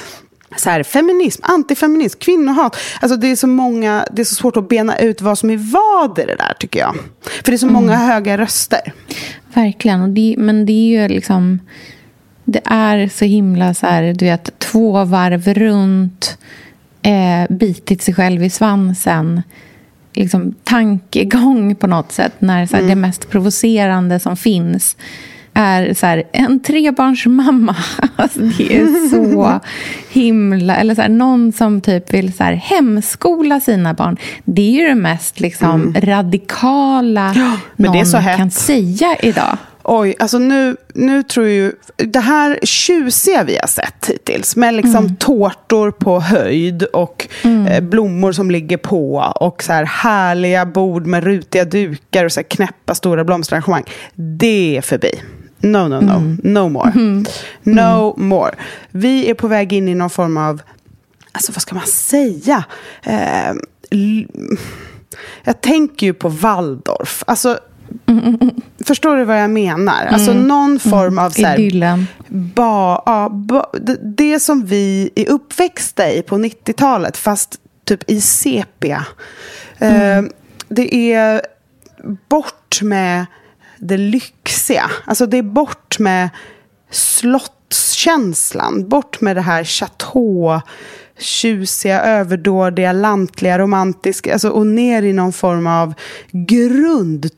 [0.57, 2.77] så här, feminism, antifeminism, kvinnohat.
[3.01, 5.57] Alltså det är så många, det är så svårt att bena ut vad som är
[5.57, 6.97] vad i det där tycker jag.
[7.23, 8.93] För det är så många höga röster.
[9.55, 10.03] Verkligen.
[10.03, 11.61] Och det, men det är ju liksom...
[12.49, 16.39] Det är så himla så här, du vet, två varv runt,
[17.03, 19.43] eh, bitit sig själv i svansen.
[20.13, 22.33] Liksom tankegång på något sätt.
[22.39, 24.97] När så här, det mest provocerande som finns
[25.57, 27.77] är så här, en trebarnsmamma.
[28.17, 29.61] Alltså, det är så
[30.11, 30.77] himla...
[30.77, 34.17] Eller så här, någon som typ vill så här, hemskola sina barn.
[34.45, 37.35] Det är ju det mest liksom, radikala
[37.77, 39.59] men det är någon kan säga idag.
[39.89, 41.73] Oj, alltså nu, nu tror ju...
[41.97, 47.29] Det här tjusiga vi har sett hittills med liksom tårtor på höjd och
[47.69, 52.41] eh, blommor som ligger på och så här härliga bord med rutiga dukar och så
[52.41, 53.85] här knäppa stora blomsterarrangemang.
[54.15, 55.11] Det är förbi.
[55.61, 56.37] No, no, no.
[56.43, 56.93] No more.
[57.63, 58.55] No more.
[58.91, 60.63] Vi är på väg in i någon form av...
[61.33, 62.65] Alltså vad ska man säga?
[63.03, 63.55] Eh,
[65.45, 67.23] jag tänker ju på Waldorf.
[67.27, 67.59] Alltså,
[68.87, 70.07] Förstår du vad jag menar?
[70.07, 72.07] Alltså någon form av så här, Idyllen.
[72.29, 78.21] ba, ja, ba, det, det som vi är uppväxta i på 90-talet, fast typ i
[78.21, 79.07] sepia.
[79.79, 80.23] Eh,
[80.69, 81.41] det är
[82.29, 83.27] bort med
[83.79, 84.91] det lyxiga.
[85.05, 86.31] Alltså det är bort med
[86.91, 88.89] slottskänslan.
[88.89, 90.61] Bort med det här chateau
[91.19, 94.33] tjusiga, överdådiga, lantliga, romantiska.
[94.33, 95.95] Alltså, och ner i någon form av
[96.33, 97.37] grundtrygghet.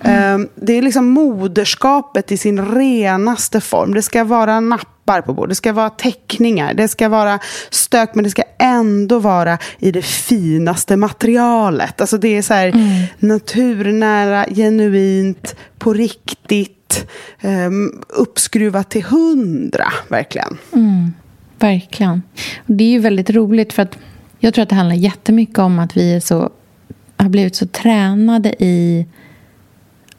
[0.00, 0.48] Mm.
[0.54, 3.94] Det är liksom moderskapet i sin renaste form.
[3.94, 4.60] Det ska vara
[5.10, 7.38] nappar på bordet, det ska vara teckningar, det ska vara
[7.70, 12.00] stök, men det ska ändå vara i det finaste materialet.
[12.00, 13.06] Alltså det är så här mm.
[13.18, 17.06] naturnära, genuint, på riktigt,
[17.42, 20.58] um, uppskruvat till hundra, verkligen.
[20.72, 21.12] Mm.
[21.58, 22.22] Verkligen.
[22.58, 23.98] Och det är ju väldigt roligt för att
[24.38, 26.50] jag tror att det handlar jättemycket om att vi är så,
[27.16, 29.06] har blivit så tränade i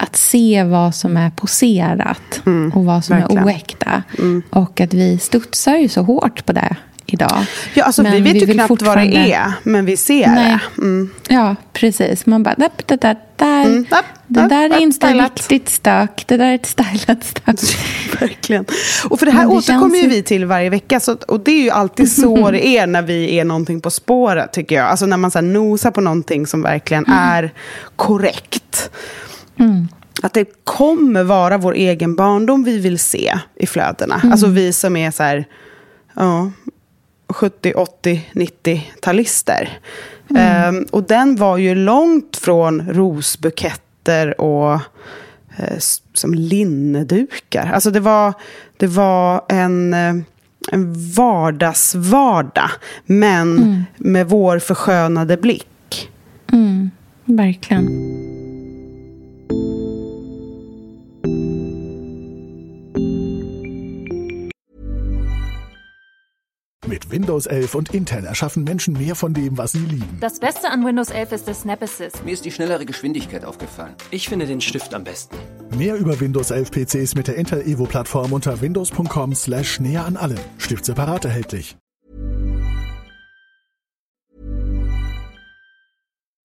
[0.01, 3.43] att se vad som är poserat mm, och vad som verkligen.
[3.43, 4.03] är oäkta.
[4.17, 4.43] Mm.
[4.49, 6.75] Och att vi studsar ju så hårt på det
[7.05, 7.45] idag.
[7.73, 9.17] Ja, alltså, vi vet vi ju knappt fortfarande...
[9.17, 10.57] vad det är, men vi ser Nej.
[10.75, 10.81] det.
[10.81, 11.09] Mm.
[11.27, 12.25] Ja, precis.
[12.25, 13.85] Man bara, det där, där, där, mm.
[14.27, 15.37] det där är inte stylat.
[15.37, 16.23] riktigt stök.
[16.27, 17.81] Det där är ett stylat stök.
[18.21, 18.65] Verkligen.
[19.09, 20.99] Och för det här återkommer ju vi till varje vecka.
[20.99, 24.53] Så, och det är ju alltid så det är när vi är någonting på spåret,
[24.53, 24.87] tycker jag.
[24.87, 27.19] Alltså när man så här, nosar på någonting som verkligen mm.
[27.19, 27.53] är
[27.95, 28.89] korrekt.
[29.59, 29.87] Mm.
[30.21, 34.15] Att det kommer vara vår egen barndom vi vill se i flödena.
[34.15, 34.31] Mm.
[34.31, 35.45] Alltså vi som är så här,
[36.13, 36.51] ja,
[37.27, 39.69] 70, 80, 90-talister.
[40.29, 40.75] Mm.
[40.75, 44.73] Um, och den var ju långt från rosbuketter och
[45.59, 45.77] uh,
[46.13, 47.71] som linnedukar.
[47.73, 48.33] Alltså det var,
[48.77, 50.21] det var en, uh,
[50.71, 52.69] en vardagsvardag,
[53.05, 53.83] men mm.
[53.97, 56.09] med vår förskönade blick.
[56.51, 56.91] Mm,
[57.25, 57.87] verkligen.
[66.91, 70.17] Mit Windows 11 und Intel erschaffen Menschen mehr von dem, was sie lieben.
[70.19, 72.25] Das Beste an Windows 11 ist das Snap Assist.
[72.25, 73.95] Mir ist die schnellere Geschwindigkeit aufgefallen.
[74.11, 75.37] Ich finde den Stift am besten.
[75.77, 80.39] Mehr über Windows 11 PCs mit der Intel Evo Plattform unter windows.com/näher slash an allem.
[80.57, 81.77] Stift separat erhältlich.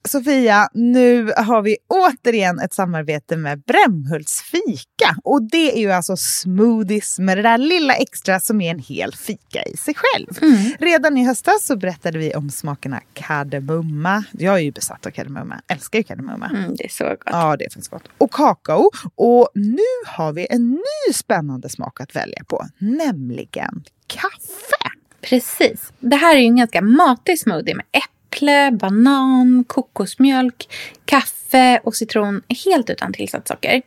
[0.06, 5.16] Sofia, nu har vi återigen ett samarbete med Brämhults fika.
[5.24, 9.14] Och det är ju alltså smoothies med det där lilla extra som är en hel
[9.14, 10.26] fika i sig själv.
[10.42, 10.56] Mm.
[10.78, 14.24] Redan i höstas så berättade vi om smakerna kardemumma.
[14.32, 16.46] Jag är ju besatt av kardemumma, älskar ju kardemumma.
[16.46, 17.18] Mm, det är så gott.
[17.24, 18.08] Ja, det är faktiskt gott.
[18.18, 18.90] Och kakao.
[19.14, 24.90] Och nu har vi en ny spännande smak att välja på, nämligen kaffe.
[25.20, 25.92] Precis.
[26.00, 30.68] Det här är ju en ganska matig smoothie med äpple äpple, banan, kokosmjölk,
[31.04, 33.82] kaffe och citron helt utan tillsatt socker.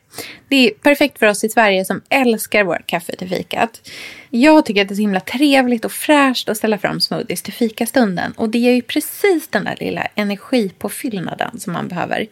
[0.48, 3.90] Det är perfekt för oss i Sverige som älskar vårt kaffe till fikat.
[4.30, 7.54] Jag tycker att det är så himla trevligt och fräscht att ställa fram smoothies till
[7.54, 8.32] fikastunden.
[8.32, 12.28] Och det ger ju precis den där lilla energipåfyllnaden som man behöver.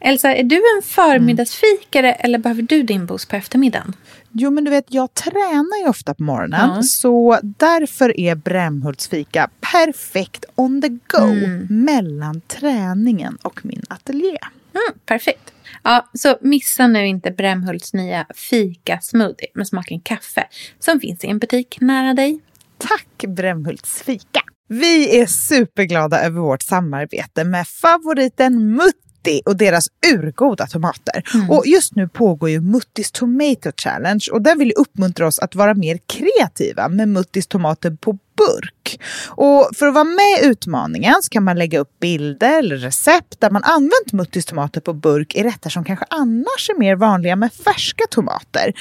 [0.00, 2.20] Elsa, är du en förmiddagsfikare mm.
[2.24, 3.92] eller behöver du din boost på eftermiddagen?
[4.36, 6.70] Jo, men du vet, jag tränar ju ofta på morgonen.
[6.74, 6.82] Ja.
[6.82, 11.66] Så därför är Brämhults fika perfekt on the go mm.
[11.70, 14.38] mellan träningen och min ateljé.
[14.74, 15.52] Mm, perfekt.
[15.82, 20.46] Ja, så missa nu inte Brämhults nya fika-smoothie med smaken kaffe
[20.78, 22.40] som finns i en butik nära dig.
[22.78, 24.40] Tack Brämhults fika!
[24.68, 31.22] Vi är superglada över vårt samarbete med favoriten Mutt Mutti och deras urgoda tomater.
[31.34, 31.50] Mm.
[31.50, 35.74] Och just nu pågår ju Muttis Tomato Challenge och den vill uppmuntra oss att vara
[35.74, 39.00] mer kreativa med Muttis tomater på burk.
[39.28, 43.40] Och för att vara med i utmaningen så kan man lägga upp bilder eller recept
[43.40, 47.36] där man använt Muttis tomater på burk i rätter som kanske annars är mer vanliga
[47.36, 48.72] med färska tomater.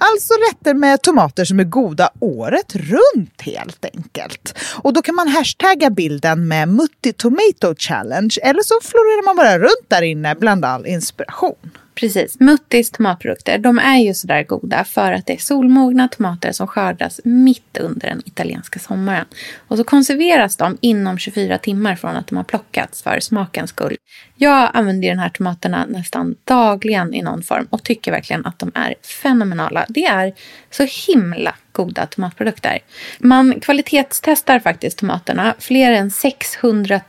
[0.00, 4.58] Alltså rätter med tomater som är goda året runt helt enkelt.
[4.82, 9.58] Och då kan man hashtagga bilden med Mutti Tomato Challenge eller så florerar man bara
[9.58, 11.70] runt där inne bland all inspiration.
[12.00, 12.40] Precis.
[12.40, 17.20] Muttis tomatprodukter, de är ju sådär goda för att det är solmogna tomater som skördas
[17.24, 19.24] mitt under den italienska sommaren.
[19.68, 23.96] Och så konserveras de inom 24 timmar från att de har plockats för smakens skull.
[24.42, 28.72] Jag använder de här tomaterna nästan dagligen i någon form och tycker verkligen att de
[28.74, 29.86] är fenomenala.
[29.88, 30.32] Det är
[30.70, 32.78] så himla goda tomatprodukter.
[33.18, 37.00] Man kvalitetstestar faktiskt tomaterna fler än 600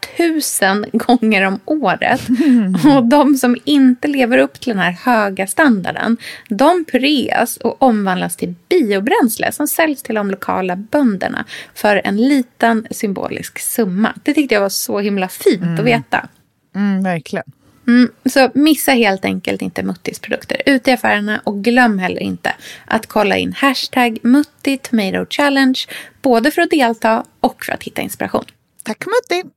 [0.62, 2.22] 000 gånger om året.
[2.96, 6.18] Och de som inte lever upp till den här höga standarden,
[6.50, 12.88] de pureas och omvandlas till biobränsle som säljs till de lokala bönderna för en liten
[12.92, 14.14] symbolisk summa.
[14.24, 15.80] Det tyckte jag var så himla fint mm.
[15.80, 16.30] att veta.
[16.76, 17.46] Mm, verkligen.
[17.88, 22.56] Mm, så missa helt enkelt inte Muttis produkter ute i affärerna och glöm heller inte
[22.86, 25.80] att kolla in hashtag Mutti Tomato Challenge
[26.22, 28.44] både för att delta och för att hitta inspiration.
[28.84, 29.50] Tack Mutti!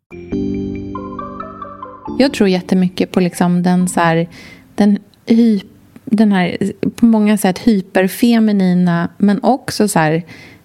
[2.19, 4.29] Jag tror jättemycket på liksom den, så här,
[4.75, 5.61] den, hy,
[6.05, 10.23] den här på många sätt hyperfeminina men också så här,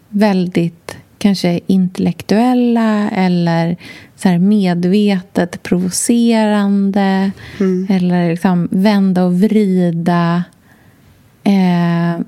[0.10, 3.78] väldigt kanske intellektuella eller
[4.16, 7.88] så medvetet provocerande Mm.
[7.90, 10.44] eller liksom vända och vrida.
[11.44, 12.22] Eh,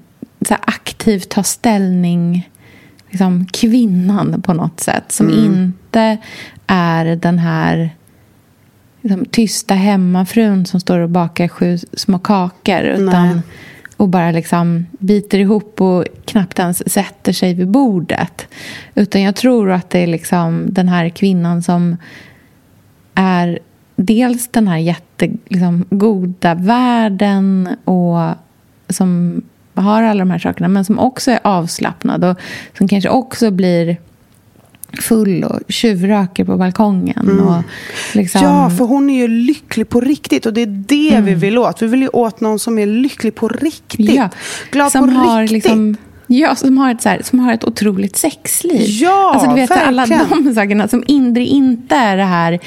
[0.48, 2.50] så aktivt ta ställning.
[3.10, 5.44] Liksom kvinnan på något sätt som Mm.
[5.46, 6.18] inte
[6.68, 7.90] är den här
[9.02, 13.42] liksom, tysta hemmafrun som står och bakar sju små kakor utan, Nej
[14.02, 18.48] och bara liksom biter ihop och knappt ens sätter sig vid bordet.
[18.96, 21.98] Utan jag tror att det är liksom den här kvinnan som
[23.14, 23.60] är
[23.96, 28.36] dels den här jättegoda liksom, goda världen och
[28.90, 29.42] som
[29.74, 32.38] har alla de här sakerna men som också är avslappnad och
[32.78, 33.98] som kanske också blir
[35.00, 37.40] full och tjuvröker på balkongen.
[37.40, 37.64] Och
[38.14, 41.58] liksom, Ja, för hon är ju lycklig på riktigt och det är det vi vill
[41.58, 41.82] åt.
[41.82, 44.14] Vi vill ju åt någon som är lycklig på riktigt.
[44.14, 44.30] Ja,
[44.72, 45.52] Glad som på har riktigt.
[45.56, 48.82] liksom Ja, som har, ett, så här, som har ett otroligt sexliv.
[48.88, 50.44] Ja, alltså, du vet, här, Alla verkligen.
[50.44, 52.60] de sakerna som Indri inte är det här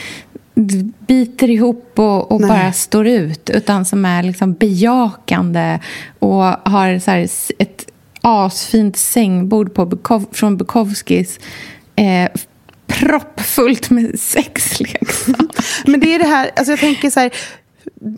[1.06, 3.50] biter ihop och, och bara står ut.
[3.50, 5.78] Utan som är liksom bejakande
[6.18, 7.86] och har så här, ett
[8.20, 11.38] asfint sängbord på Bukov, från Bukowskis.
[11.96, 12.30] Eh,
[12.86, 15.90] proppfullt med sexleksaker.
[15.90, 17.30] Men det är det här, alltså jag tänker så här,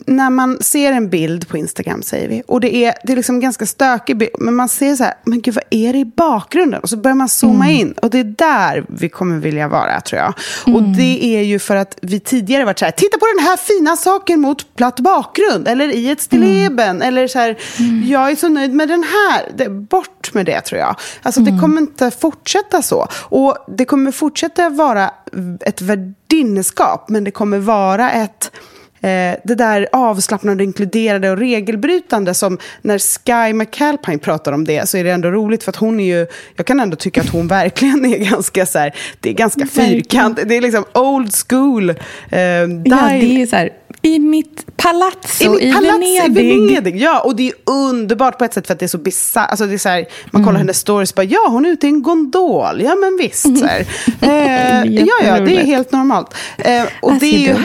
[0.06, 3.40] när man ser en bild på Instagram säger vi, och det är, det är liksom
[3.40, 6.80] ganska stökig bild, men man ser så här, men gud vad är det i bakgrunden?
[6.80, 10.20] Och så börjar man zooma in, och det är där vi kommer vilja vara tror
[10.20, 10.34] jag.
[10.74, 13.56] Och det är ju för att vi tidigare varit så här, titta på den här
[13.56, 17.56] fina saken mot platt bakgrund, eller i ett stilleben, eller så här,
[18.04, 20.96] jag är så nöjd med den här, det, bort med det tror jag.
[21.22, 23.08] Alltså det kommer inte fortsätta så.
[23.12, 25.10] Och det kommer fortsätta vara
[25.60, 28.50] ett värdinskap, men det kommer vara ett
[29.01, 34.97] Eh, det där avslappnade, inkluderade och regelbrytande som när Sky McAlpine pratar om det så
[34.99, 36.26] är det ändå roligt för att hon är ju,
[36.57, 40.49] jag kan ändå tycka att hon verkligen är ganska så här, det är ganska fyrkantigt,
[40.49, 41.90] det är liksom old school.
[41.90, 41.97] Eh,
[42.84, 43.70] Ja, det är så här,
[44.07, 46.44] i mitt palazzo i, i, palats Venedig.
[46.44, 46.96] i Venedig.
[47.00, 49.50] Ja, och det är underbart på ett sätt för att det är så bisarrt.
[49.50, 50.46] Alltså det är så här, man Mm.
[50.46, 52.80] kollar hennes stories bara, ja hon är ute i en gondol.
[52.82, 53.59] Ja men visst.
[53.59, 53.86] Så här.
[54.20, 56.34] Eh, ja, ja, det är helt normalt.
[56.59, 57.57] Eh, och As det är ju...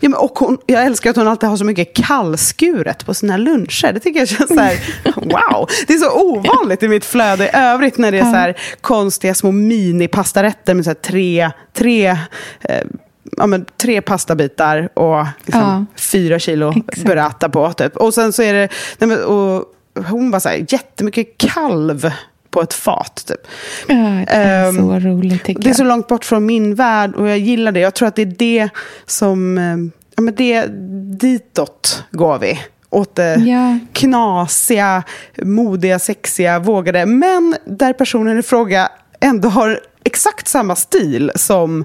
[0.00, 3.36] Ja, men, och hon, jag älskar att hon alltid har så mycket kallskuret på sina
[3.36, 3.92] luncher.
[3.92, 4.76] Det tycker jag känns så här,
[5.16, 5.68] wow.
[5.86, 9.34] Det är så ovanligt i mitt flöde i övrigt när det är så här konstiga
[9.34, 12.06] små mini-pastarätter med så tre, tre
[12.60, 12.86] eh,
[13.36, 15.84] Ja, men tre pastabitar och liksom Ja.
[16.00, 17.06] fyra kilo Exakt.
[17.06, 17.72] burrata på.
[17.72, 17.96] Typ.
[17.96, 18.68] Och sen så är det,
[18.98, 19.64] nej men, och
[20.08, 22.10] hon bara så här, jättemycket kalv
[22.50, 23.24] på ett fat.
[23.28, 23.40] Typ.
[23.88, 27.28] Ja, det är Ehm, så roligt Det är så långt bort från min värld och
[27.28, 27.80] jag gillar det.
[27.80, 28.68] Jag tror att det är det
[29.06, 29.76] som, eh,
[30.16, 30.66] ja men det,
[31.20, 32.60] ditåt går vi.
[32.90, 33.78] Åt det Ja.
[33.92, 35.02] knasiga,
[35.42, 37.06] modiga, sexiga, vågade.
[37.06, 38.88] Men där personen i fråga
[39.20, 41.84] ändå har exakt samma stil som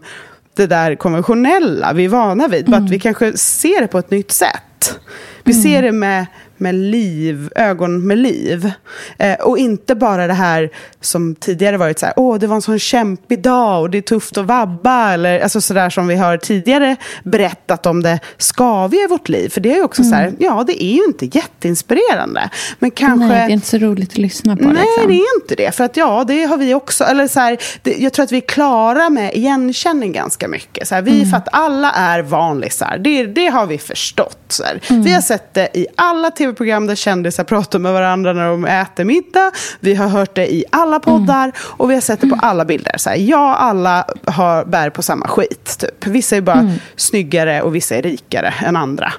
[0.55, 2.65] det där konventionella vi är vana vid.
[2.65, 4.99] Bara att vi kanske ser det på ett nytt sätt.
[5.43, 6.25] Vi ser det med,
[6.57, 8.71] med liv, ögon med liv.
[9.17, 10.69] Eh, och inte bara det här
[11.01, 14.01] som tidigare varit så här, åh det var en sån kämpig dag och det är
[14.01, 15.13] tufft att vabba.
[15.13, 19.49] Eller alltså sådär som vi har tidigare berättat om det skaviga i vårt liv.
[19.49, 22.49] För det är ju också så här, ja det är ju inte jätteinspirerande.
[22.79, 23.27] Men kanske...
[23.27, 24.63] Nej, det är inte så roligt att lyssna på.
[24.63, 25.07] Nej, liksom.
[25.07, 25.75] det är inte det.
[25.75, 27.03] För att ja, det har vi också.
[27.03, 30.87] Eller så här, det, jag tror att vi är klara med igenkänning ganska mycket.
[30.87, 32.97] Så här, vi för att alla är vanlisar.
[32.97, 34.39] Det, det har vi förstått.
[34.47, 34.81] Så här.
[34.89, 39.03] Vi har sett det i alla tv-program där kändisar pratar med varandra när de äter
[39.03, 39.51] middag.
[39.79, 41.51] Vi har hört det i alla poddar.
[41.57, 42.97] Och vi har sett det på alla bilder.
[42.97, 45.77] Så här, ja, alla har, bär på samma skit.
[45.79, 46.07] Typ.
[46.07, 49.13] Vissa är bara snyggare och vissa är rikare än andra.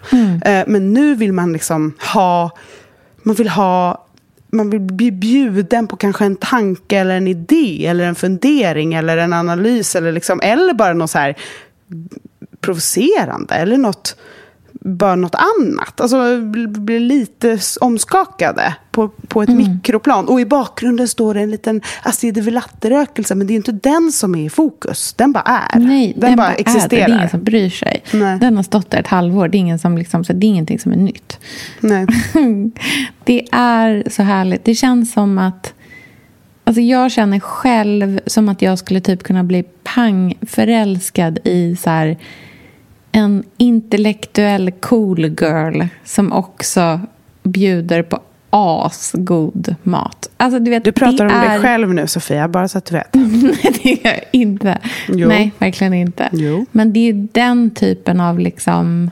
[0.45, 2.51] Eh, men nu vill man liksom ha...
[3.23, 4.03] Man vill ha
[4.53, 9.17] man vill bli bjuden på kanske en tanke eller en idé eller en fundering eller
[9.17, 11.37] en analys eller, liksom, eller bara något så här
[12.61, 14.17] provocerande eller något,
[14.81, 16.01] bara något annat.
[16.01, 20.29] Alltså bli, bli lite omskakade på, på ett mikroplan.
[20.29, 21.81] Och i bakgrunden står det en liten
[22.23, 25.15] Villatte-rökelse men det är ju inte den som är i fokus.
[25.15, 25.79] Den bara är.
[25.79, 26.61] Nej, den, bara Är det.
[26.61, 26.89] existerar.
[26.89, 28.03] det är ingen som bryr sig.
[28.13, 28.39] Nej.
[28.39, 29.49] Den har stått där ett halvår.
[29.49, 31.39] Det är, ingen som liksom, så det är ingenting som är nytt.
[31.81, 32.07] Nej.
[33.25, 34.65] Det är så härligt.
[34.65, 35.75] Det känns som att...
[36.65, 39.65] Alltså jag känner själv som att jag skulle typ kunna bli
[39.95, 42.17] pangförälskad i så här,
[43.17, 47.01] en intellektuell cool girl som också
[47.43, 50.31] bjuder på asgod mat.
[50.37, 51.49] Alltså, du, vet, Du pratar om är...
[51.49, 53.09] dig själv nu Sofia, bara så att du vet.
[53.15, 54.79] Nej, det gör jag inte.
[55.09, 55.29] Jo.
[55.29, 56.29] Nej, verkligen inte.
[56.33, 56.67] Jo.
[56.73, 59.11] Men det är den typen av liksom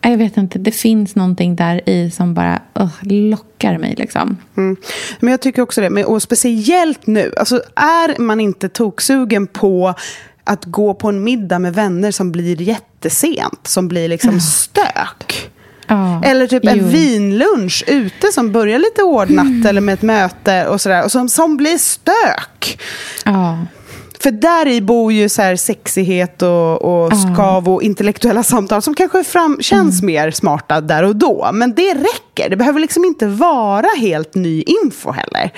[0.00, 3.94] jag vet inte, det finns någonting där i som bara uh, lockar mig.
[3.98, 4.36] Liksom.
[4.56, 4.76] Mm.
[5.20, 7.32] Men jag tycker också det, men, och speciellt nu.
[7.36, 9.94] Alltså, är man inte toksugen på
[10.44, 15.50] att gå på en middag med vänner som blir jättesent, som blir liksom stök.
[15.86, 16.86] Ja, Eller typ en jo.
[16.86, 19.66] vinlunch ute som börjar lite ordnat Mm.
[19.66, 21.04] eller med ett möte och sådär.
[21.04, 22.80] Och som, som blir stök.
[23.24, 23.58] Ja.
[24.20, 28.94] För där i bor ju så här sexighet och, och skav och intellektuella samtal som
[28.94, 31.50] kanske fram, känns mer smarta där och då.
[31.54, 32.50] Men det räcker.
[32.50, 35.52] Det behöver liksom inte vara helt ny info heller.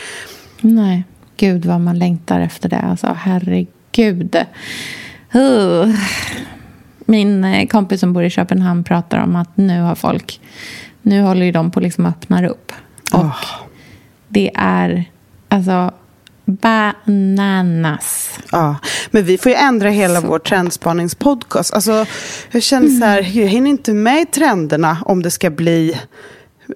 [0.60, 1.04] Nej,
[1.36, 2.80] gud vad man längtar efter det.
[2.90, 3.68] Alltså, herregud.
[5.34, 5.94] Uh.
[7.06, 10.40] Min eh, kompis som bor i Köpenhamn pratar om att nu har folk...
[11.02, 12.72] Nu håller ju de på att liksom öppna upp.
[13.12, 13.26] Och
[14.28, 15.04] det är
[15.48, 15.92] alltså
[16.44, 18.38] bananas.
[18.52, 18.76] Ja,
[19.10, 21.74] men vi får ju ändra hela vår trendsspaningspodcast.
[21.74, 22.06] Alltså,
[22.50, 26.00] jag känner så här, jag hinner inte med i trenderna om det ska bli...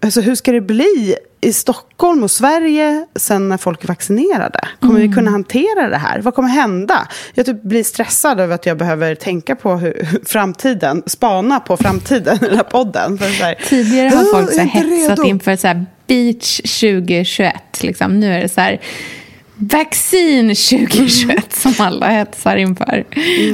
[0.03, 4.61] Alltså hur ska det bli i Stockholm och Sverige sen när folk är vaccinerade?
[4.81, 6.21] Kommer vi kunna hantera det här?
[6.21, 7.09] Vad kommer hända?
[7.35, 12.37] Jag typ blir stressad över att jag behöver tänka på hur, framtiden, spana på framtiden
[12.37, 13.19] i den här podden.
[13.19, 17.83] Här, Tidigare har "Åh, folk så hetsat redo." inför så här beach 2021.
[17.83, 18.21] Liksom.
[18.21, 18.81] Nu är det så här
[19.59, 23.05] vaccin 2021 som alla hetsar inför.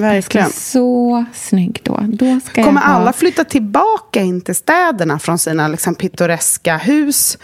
[0.00, 0.50] Verkligen.
[0.50, 2.00] Ska så snygg då.
[2.08, 2.88] Då ska Kommer ha...
[2.88, 7.38] alla flytta tillbaka in till städerna från sina liksom, pittoreska hus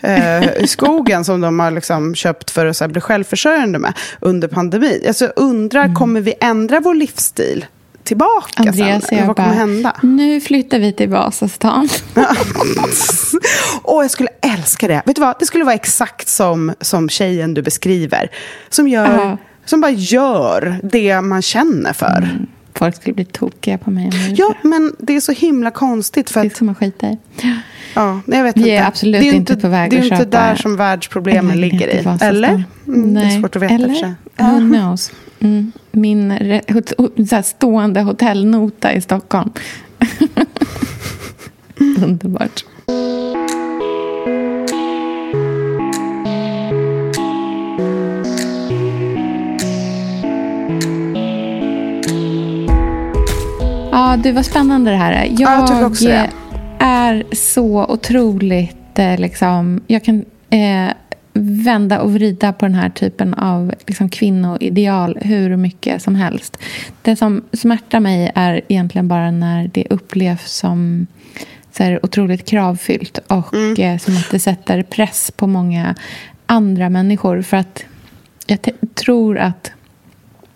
[0.00, 4.48] eh, i skogen som de har liksom, köpt för att här, bli självförsörjande med under
[4.48, 5.02] pandemin?
[5.06, 7.66] Alltså, undrar, kommer vi ändra vår livsstil
[8.04, 9.18] tillbaka Andreas sen?
[9.18, 9.96] Jag vad kommer bara, hända?
[10.02, 11.88] nu flyttar vi till Vasastan.
[13.82, 15.02] Åh, jag skulle älska det.
[15.06, 15.36] Vet du vad?
[15.38, 18.30] Det skulle vara exakt som, som tjejen du beskriver.
[18.68, 19.38] Som, gör, Ja.
[19.64, 22.28] som bara gör det man känner för.
[22.74, 26.30] Folk skulle bli tokiga på mig Ja, men det är så himla konstigt.
[26.30, 27.18] För Det att är som att skita i.
[27.94, 28.70] Ja, nej, jag vet Vi inte.
[28.70, 31.50] är absolut det är inte på väg Det är att inte köpa där som världsproblemen
[31.50, 32.04] en ligger i.
[32.20, 32.48] Eller?
[32.86, 33.40] Mm, det är Nej.
[33.40, 34.14] svårt att veta Eller?
[34.38, 35.12] Who knows?
[35.40, 35.72] Mm.
[35.90, 36.60] Min
[37.30, 39.50] så stående hotellnota i Stockholm.
[42.02, 42.64] Underbart.
[53.92, 55.24] Ja, det var spännande det här.
[55.24, 56.28] Jag, Ja, jag
[56.78, 58.98] är så otroligt...
[58.98, 60.92] Eh, liksom, jag kan eh,
[61.36, 66.58] vända och vrida på den här typen av liksom, kvinnoideal hur mycket som helst.
[67.02, 71.06] Det som smärtar mig är egentligen bara när det upplevs som
[71.72, 75.94] så här, otroligt kravfyllt och eh, som att det sätter press på många
[76.46, 77.42] andra människor.
[77.42, 77.84] För att
[78.46, 78.58] jag
[78.94, 79.72] tror att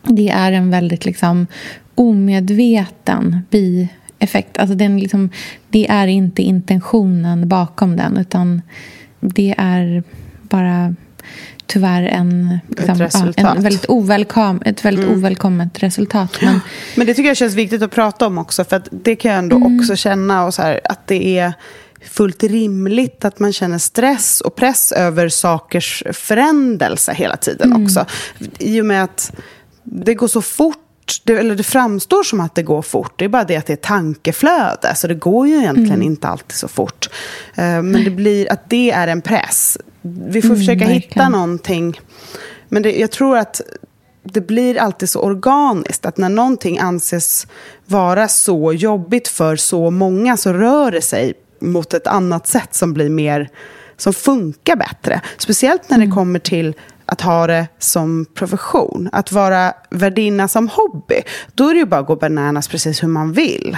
[0.02, 1.46] det är en väldigt liksom,
[1.94, 4.58] omedveten bieffekt.
[4.58, 5.30] Alltså den liksom,
[5.68, 8.62] det är inte intentionen bakom den utan
[9.20, 10.02] det är
[10.48, 10.94] bara
[11.66, 13.56] tyvärr en, liksom, resultat.
[13.56, 16.38] en väldigt, ovälkom, ett väldigt ovälkommet resultat.
[16.42, 16.60] Men,
[16.96, 18.64] Men det tycker jag känns viktigt att prata om också.
[18.64, 19.80] För att det kan jag ändå Mm.
[19.80, 20.44] också känna.
[20.44, 21.52] Och så här, att det är
[22.04, 27.84] fullt rimligt att man känner stress och press över sakers förändelse hela tiden Mm.
[27.84, 28.06] också.
[28.58, 29.32] I och med att
[29.82, 30.78] det går så fort.
[31.24, 33.12] Det, eller det framstår som att det går fort.
[33.16, 34.94] Det är bara det att det är tankeflöde.
[34.94, 36.02] Så det går ju egentligen Mm.
[36.02, 37.08] inte alltid så fort.
[37.54, 39.78] Eh, men det blir att det är en press.
[40.28, 41.32] Vi får Mm, försöka hitta verkligen.
[41.32, 42.00] någonting.
[42.68, 43.60] Men det, jag tror att
[44.22, 46.06] det blir alltid så organiskt.
[46.06, 47.46] Att när någonting anses
[47.86, 52.94] vara så jobbigt för så många så rör det sig mot ett annat sätt som
[52.94, 53.48] blir mer
[53.96, 55.20] som funkar bättre.
[55.38, 56.74] Speciellt när det kommer till
[57.06, 59.08] att ha det som profession.
[59.12, 61.22] Att vara värdinna som hobby.
[61.54, 63.76] Då är det ju bara att gå bananas precis hur man vill.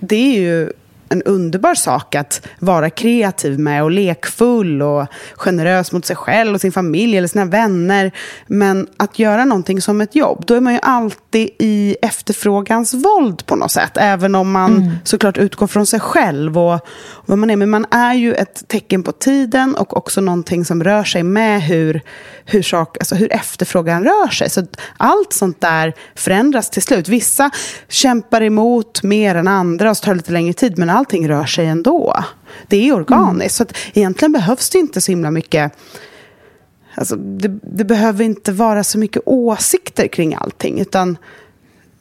[0.00, 0.72] Det är ju
[1.08, 6.60] en underbar sak att vara kreativ med och lekfull och generös mot sig själv och
[6.60, 8.12] sin familj eller sina vänner.
[8.46, 13.46] Men att göra någonting som ett jobb, då är man ju alltid i efterfrågans våld
[13.46, 13.92] på något sätt.
[13.94, 17.56] Även om man såklart utgår från sig själv och, och vad man är.
[17.56, 21.62] Men man är ju ett tecken på tiden och också någonting som rör sig med
[21.62, 22.00] hur,
[22.44, 24.50] hur, sak, alltså hur efterfrågan rör sig.
[24.50, 27.08] Så allt sånt där förändras till slut.
[27.08, 27.50] Vissa
[27.88, 30.78] kämpar emot mer än andra och så tar det lite längre tid.
[30.78, 32.24] Men allting rör sig ändå.
[32.66, 33.54] Det är organiskt.
[33.54, 35.72] Så att egentligen behövs det inte så himla mycket
[36.98, 40.80] Alltså, det, det behöver inte vara så mycket åsikter kring allting.
[40.80, 41.18] Utan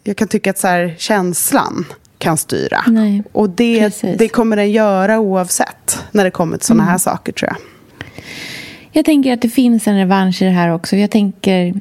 [0.03, 1.85] jag kan tycka att så här, känslan
[2.17, 2.83] kan styra.
[2.87, 4.17] Nej, och det, precis.
[4.17, 7.57] det kommer den göra oavsett när det kommer till sådana här saker tror jag.
[8.91, 10.95] Jag tänker att det finns en revansch i det här också.
[10.95, 11.73] Jag tänker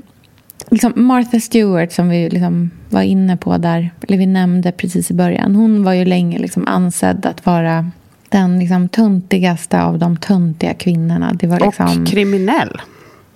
[0.70, 5.14] liksom Martha Stewart som vi liksom var inne på där, eller vi nämnde precis i
[5.14, 5.54] början.
[5.54, 7.90] Hon var ju länge liksom ansedd att vara
[8.28, 11.32] den liksom töntigaste av de töntiga kvinnorna.
[11.32, 12.02] Det var liksom...
[12.02, 12.80] Och kriminell.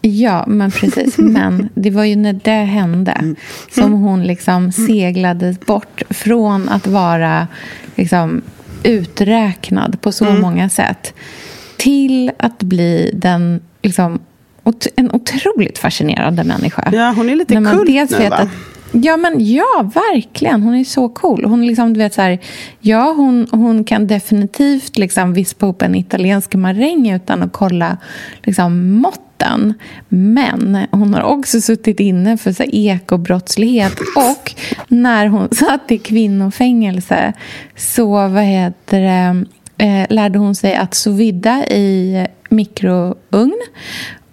[0.01, 1.19] Ja, men precis.
[1.19, 3.37] Men det var ju när det hände mm.
[3.75, 7.49] som hon liksom seglades bort från att vara
[7.95, 8.43] liksom
[8.83, 10.41] uträknad på så mm.
[10.41, 11.15] många sätt
[11.77, 14.19] till att bli den liksom,
[14.97, 16.91] en otroligt fascinerande människa.
[16.93, 18.37] Ja, hon är lite När man kult dels nu, va?
[18.37, 18.49] Att,
[18.93, 20.63] Ja, men ja, verkligen.
[20.63, 21.45] Hon är så cool.
[21.45, 22.39] Hon, liksom, du vet, så här,
[22.81, 27.97] ja, hon, hon kan definitivt liksom, vispa upp en italiensk maräng utan att kolla
[28.43, 29.75] liksom, måtten.
[30.09, 33.99] Men hon har också suttit inne för så här, ekobrottslighet.
[34.17, 34.55] Och
[34.89, 37.33] när hon satt i kvinnofängelse
[37.77, 39.45] så vad heter det,
[39.85, 41.21] eh, lärde hon sig att sous
[41.71, 43.55] i mikrougn.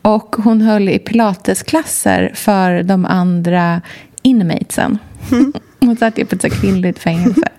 [0.05, 3.81] Och hon höll i pilatesklasser för de andra
[4.21, 4.97] inmatesen.
[5.31, 5.53] Mm.
[5.79, 7.49] Hon satt ju på ett kvinnligt fängelse.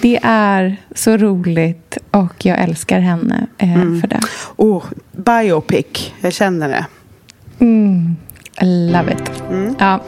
[0.00, 4.00] Det är så roligt och jag älskar henne eh, mm.
[4.00, 4.20] för det.
[4.56, 6.86] Oh, biopic, jag känner det.
[7.58, 8.16] Mm.
[8.60, 9.42] I love it.
[9.50, 9.74] Mm.
[9.78, 10.00] Ja.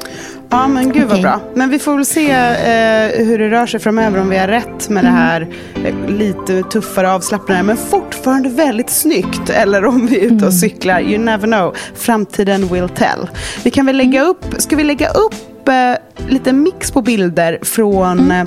[0.53, 1.23] Ja, men gud vad okay.
[1.23, 1.41] bra.
[1.55, 4.89] Men vi får väl se eh, hur det rör sig framöver om vi har rätt
[4.89, 5.15] med mm.
[5.15, 5.49] det här
[5.85, 9.51] eh, lite tuffare avslappnade men fortfarande väldigt snyggt.
[9.51, 10.53] Eller om vi är ute och mm.
[10.53, 11.01] cyklar.
[11.01, 11.77] You never know.
[11.95, 13.29] Framtiden will tell.
[13.65, 14.31] Vi kan väl lägga mm.
[14.31, 18.47] upp, ska vi lägga upp eh, lite mix på bilder från mm.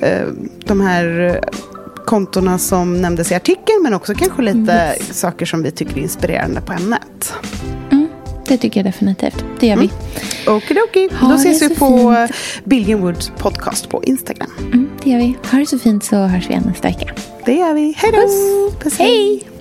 [0.00, 0.26] eh, eh
[0.64, 1.40] de här
[2.04, 5.20] kontona som nämndes i artikeln men också kanske lite yes.
[5.20, 7.34] saker som vi tycker är inspirerande på ämnet.
[8.46, 9.44] Det tycker jag definitivt.
[9.60, 9.90] Det gör vi.
[10.46, 10.56] Mm.
[10.56, 11.08] Okidoki.
[11.20, 12.64] Då ses vi på fint.
[12.64, 14.50] Billion Woods podcast på Instagram.
[14.58, 15.36] Mm, det gör vi.
[15.50, 17.14] Ha det så fint så hörs vi igen nästa vecka.
[17.46, 17.94] Det gör vi.
[17.96, 18.20] Hej då.
[18.20, 18.82] Puss.
[18.82, 18.98] Puss.
[18.98, 19.51] Hej.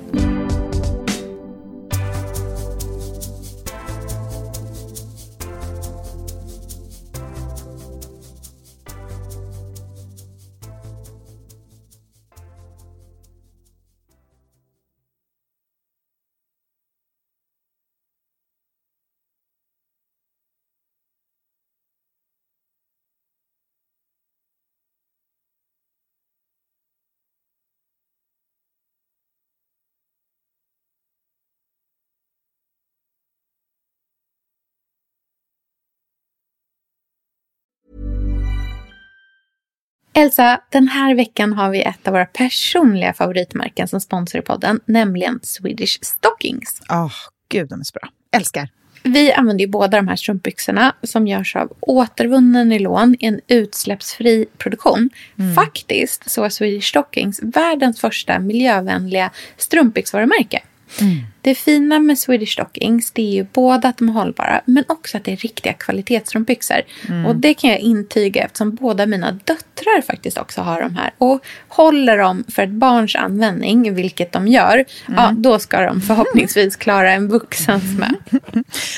[40.22, 44.80] Elsa, den här veckan har vi ett av våra personliga favoritmärken som sponsor i podden,
[44.86, 46.82] nämligen Swedish Stockings.
[46.90, 47.12] Åh, oh,
[47.50, 48.10] gud de är så bra.
[48.36, 48.70] Älskar.
[49.04, 54.46] Vi använder ju båda de här strumpbyxorna som görs av återvunnen nylon i en utsläppsfri
[54.58, 55.10] produktion.
[55.40, 55.56] Mm.
[55.56, 60.62] Faktiskt så är Swedish Stockings världens första miljövänliga strumpbyxvarumärke.
[61.00, 61.18] Mm.
[61.42, 65.18] Det fina med Swedish Stockings det är ju både att de är hållbara men också
[65.18, 66.82] att det är riktiga kvalitetsstrumpbyxor.
[67.10, 67.26] Mm.
[67.26, 71.12] Och det kan jag intyga eftersom båda mina döttrar faktiskt också har de här.
[71.18, 74.86] Och håller de för ett barns användning, vilket de gör, mm.
[75.08, 78.16] ja, då ska de förhoppningsvis klara en vuxens med.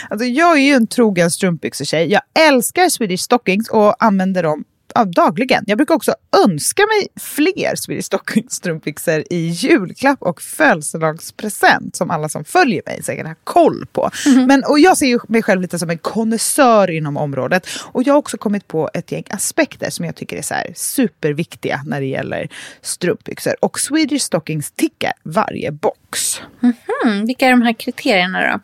[0.09, 2.11] Alltså, jag är ju en trogen strumpbyxetjej.
[2.11, 4.63] Jag älskar Swedish Stockings och använder dem
[4.95, 5.63] ja, dagligen.
[5.67, 6.15] Jag brukar också
[6.45, 13.03] önska mig fler Swedish Stocking strumpbyxor i julklapp och födelsedagspresent som alla som följer mig
[13.03, 14.09] säkert har koll på.
[14.25, 14.45] Mm.
[14.45, 18.13] Men, och jag ser ju mig själv lite som en konnässör inom området och jag
[18.13, 22.07] har också kommit på ett gäng aspekter som jag tycker är så superviktiga när det
[22.07, 22.47] gäller
[22.81, 23.53] strumpbyxor.
[23.61, 26.41] Och Swedish Stockings tickar varje box.
[26.63, 27.27] Mm -hmm.
[27.27, 28.59] Vilka är de här kriterierna då?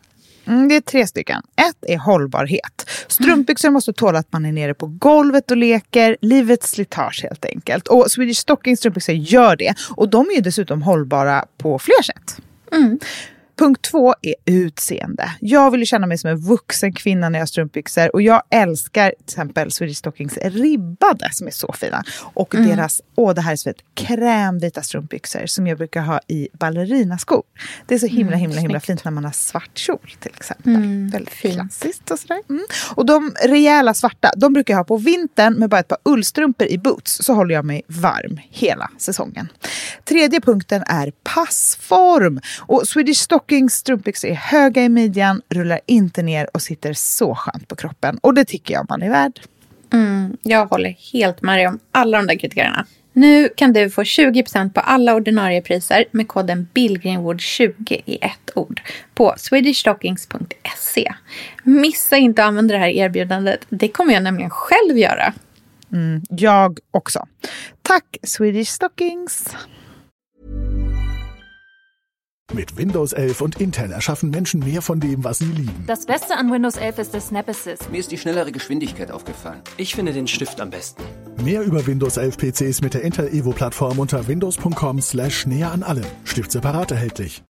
[0.46, 1.42] Mm, det är tre stycken.
[1.70, 2.90] Ett är hållbarhet.
[3.08, 6.18] Strumpbyxor måste tåla att man är nere på golvet och leker.
[6.22, 7.88] Livets slitage helt enkelt.
[7.88, 9.74] Och Swedish Stocking strumpbyxor gör det.
[9.96, 12.38] Och de är ju dessutom hållbara på fler sätt.
[12.72, 13.00] Mm.
[13.60, 15.32] Punkt två är utseende.
[15.40, 18.16] Jag vill känna mig som en vuxen kvinna när jag har strumpbyxor.
[18.16, 22.04] Och jag älskar till exempel Swedish Stockings ribbade som är så fina.
[22.22, 22.70] Och mm.
[22.70, 27.44] deras, åh det här är så fint, krämvita strumpbyxor som jag brukar ha i ballerinaskor.
[27.88, 30.76] Det är så himla mm, himla himla fint när man har svart kjol till exempel.
[30.76, 31.54] Mm, Väldigt fint.
[31.54, 32.42] klassiskt och sådär.
[32.50, 32.66] Mm.
[32.96, 36.68] Och de rejäla svarta, de brukar jag ha på vintern med bara ett par ullstrumpor
[36.68, 37.24] i boots.
[37.24, 39.48] Så håller jag mig varm hela säsongen.
[40.06, 42.42] Tredje punkten är passform.
[42.60, 47.36] Och Swedish Stockings Stockings strumpbyxor är höga i midjan, rullar inte ner och sitter så
[47.36, 48.18] skönt på kroppen.
[48.22, 49.40] Och det tycker jag man är värd.
[49.94, 52.86] Mm, jag håller helt med dig om alla de där kriterierna.
[53.14, 58.82] Nu kan du få 20% på alla ordinarie priser med koden BILLGRENWOOD20 i ett ord
[59.14, 61.14] på swedishstockings.se.
[61.64, 63.66] Missa inte att använda det här erbjudandet.
[63.70, 65.34] Det kommer jag nämligen själv göra.
[65.92, 67.28] Mm, jag också.
[67.82, 69.56] Tack Swedish Stockings!
[72.52, 75.84] Mit Windows 11 und Intel erschaffen Menschen mehr von dem, was sie lieben.
[75.86, 77.92] Das Beste an Windows 11 ist der Snap Assist.
[77.92, 79.62] Mir ist die schnellere Geschwindigkeit aufgefallen.
[79.78, 81.04] Ich finde den Stift am besten.
[81.44, 85.84] Mehr über Windows 11 PCs mit der Intel Evo Plattform unter windows.com slash näher an
[85.84, 86.06] allem.
[86.24, 87.44] Stift separat erhältlich.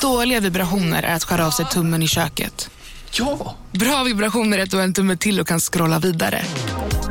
[0.00, 2.70] Dåliga vibrationer är att skära av sig tummen i köket.
[3.12, 3.54] Ja!
[3.72, 6.42] Bra vibrationer är att du har en tumme till och kan scrolla vidare.